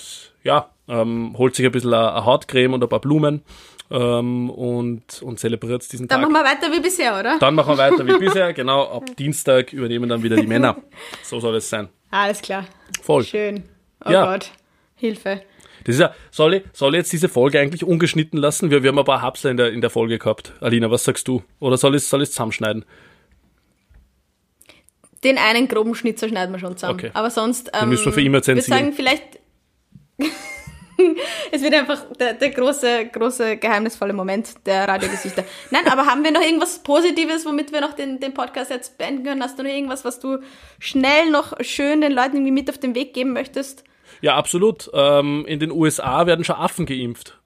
[0.43, 3.41] ja, ähm, holt sich ein bisschen eine Hautcreme und ein paar Blumen
[3.91, 6.25] ähm, und, und zelebriert diesen dann Tag.
[6.25, 7.39] Dann machen wir weiter wie bisher, oder?
[7.39, 8.85] Dann machen wir weiter wie bisher, genau.
[8.89, 10.77] Ab Dienstag übernehmen dann wieder die Männer.
[11.23, 11.89] So soll es sein.
[12.11, 12.65] Alles klar.
[13.01, 13.23] Voll.
[13.23, 13.63] Schön.
[14.05, 14.25] Oh ja.
[14.25, 14.51] Gott.
[14.95, 15.41] Hilfe.
[15.85, 18.69] Das ist ja, soll ich, soll ich jetzt diese Folge eigentlich ungeschnitten lassen?
[18.69, 20.53] Wir, wir haben ein paar Hapsler in der, in der Folge gehabt.
[20.59, 21.41] Alina, was sagst du?
[21.59, 22.85] Oder soll ich soll es zusammenschneiden?
[25.23, 26.99] Den einen groben Schnitzer schneiden wir schon zusammen.
[26.99, 27.11] Okay.
[27.13, 27.71] Aber sonst.
[27.73, 28.67] Ähm, Den müssen wir für immer zensieren.
[28.67, 29.39] Wir sagen vielleicht.
[31.51, 35.43] es wird einfach der, der, große, große, geheimnisvolle Moment der Radiogesichter.
[35.71, 39.23] Nein, aber haben wir noch irgendwas Positives, womit wir noch den, den Podcast jetzt beenden
[39.23, 39.43] können?
[39.43, 40.39] Hast du noch irgendwas, was du
[40.79, 43.83] schnell noch schön den Leuten irgendwie mit auf den Weg geben möchtest?
[44.21, 44.89] Ja, absolut.
[44.93, 47.39] Ähm, in den USA werden schon Affen geimpft.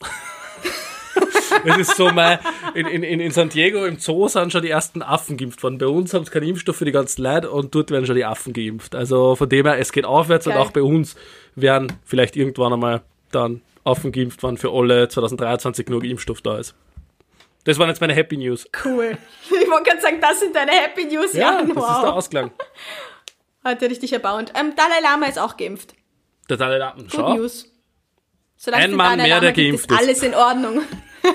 [1.64, 2.38] Das ist so mein,
[2.74, 5.78] in, in, in San Diego im Zoo sind schon die ersten Affen geimpft worden.
[5.78, 8.24] Bei uns haben sie keinen Impfstoff für die ganzen Leute und dort werden schon die
[8.24, 8.94] Affen geimpft.
[8.94, 10.56] Also von dem her, es geht aufwärts Geil.
[10.56, 11.14] und auch bei uns
[11.54, 16.74] werden vielleicht irgendwann einmal dann Affen geimpft, wann für alle 2023 genug Impfstoff da ist.
[17.64, 18.68] Das waren jetzt meine Happy News.
[18.84, 19.16] Cool.
[19.44, 21.32] Ich wollte gerade sagen, das sind deine Happy News.
[21.32, 21.96] Ja, ja das wow.
[21.96, 22.50] ist der Ausklang.
[23.66, 24.52] Heute richtig erbauend.
[24.54, 25.94] Ähm, Dalai Lama ist auch geimpft.
[26.50, 27.26] Der Dalai Lama, schau.
[27.26, 27.72] Good News.
[28.56, 29.98] Solange Ein Mann mehr, der geimpft ist.
[29.98, 30.78] Alles in Ordnung.
[31.24, 31.30] oh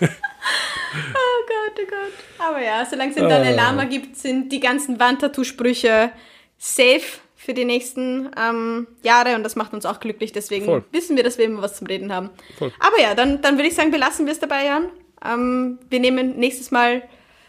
[0.00, 2.12] Gott, oh Gott.
[2.38, 6.12] Aber ja, solange es den Dalai Lama gibt, sind die ganzen Wandtattoo-Sprüche
[6.56, 10.32] safe für die nächsten ähm, Jahre und das macht uns auch glücklich.
[10.32, 10.84] Deswegen Voll.
[10.92, 12.28] wissen wir, dass wir immer was zum Reden haben.
[12.58, 12.70] Voll.
[12.78, 14.90] Aber ja, dann, dann würde ich sagen, belassen wir es dabei, Jan.
[15.24, 17.02] Ähm, wir nehmen nächstes Mal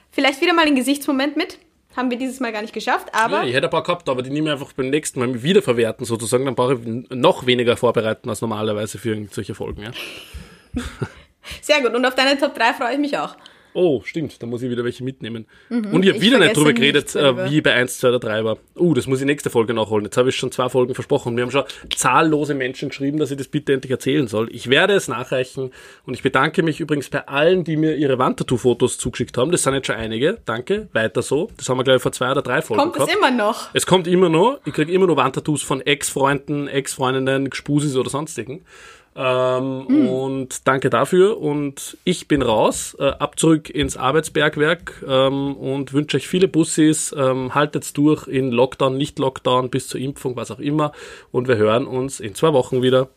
[0.09, 1.59] vielleicht wieder mal den Gesichtsmoment mit.
[1.97, 3.41] Haben wir dieses Mal gar nicht geschafft, aber.
[3.41, 6.05] Ja, ich hätte ein paar gehabt, aber die nehme ich einfach beim nächsten Mal wiederverwerten
[6.05, 6.45] sozusagen.
[6.45, 9.81] Dann brauche ich noch weniger vorbereiten als normalerweise für solche Folgen.
[9.81, 9.91] Ja.
[11.61, 11.93] Sehr gut.
[11.93, 13.35] Und auf deine Top 3 freue ich mich auch.
[13.81, 15.45] Oh, stimmt, da muss ich wieder welche mitnehmen.
[15.69, 18.43] Mhm, und ich habe wieder nicht drüber geredet, äh, wie bei 1, 2 oder 3
[18.43, 18.57] war.
[18.75, 20.03] Uh, das muss ich nächste Folge nachholen.
[20.03, 21.37] Jetzt habe ich schon zwei Folgen versprochen.
[21.37, 21.63] Wir haben schon
[21.95, 24.49] zahllose Menschen geschrieben, dass ich das bitte endlich erzählen soll.
[24.51, 25.71] Ich werde es nachreichen
[26.05, 29.49] und ich bedanke mich übrigens bei allen, die mir ihre Wandtattoo-Fotos zugeschickt haben.
[29.51, 30.39] Das sind jetzt schon einige.
[30.43, 31.49] Danke, weiter so.
[31.55, 33.11] Das haben wir, glaube ich, vor zwei oder drei Folgen kommt gehabt.
[33.11, 33.69] Kommt es immer noch?
[33.73, 34.59] Es kommt immer noch.
[34.65, 38.65] Ich kriege immer noch Wandtattoos von Ex-Freunden, Ex-Freundinnen, Gspusis oder sonstigen.
[39.21, 40.07] Ähm, mhm.
[40.07, 41.37] Und danke dafür.
[41.39, 47.13] Und ich bin raus, äh, ab zurück ins Arbeitsbergwerk ähm, und wünsche euch viele Bussis.
[47.17, 50.93] Ähm, haltet durch in Lockdown, nicht Lockdown, bis zur Impfung, was auch immer.
[51.31, 53.09] Und wir hören uns in zwei Wochen wieder.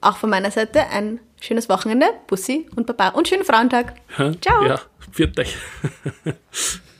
[0.00, 3.94] Auch von meiner Seite ein schönes Wochenende, Bussi und Baba und schönen Frauentag.
[4.40, 4.64] Ciao.
[4.64, 4.80] Ja,
[5.12, 5.56] viert euch.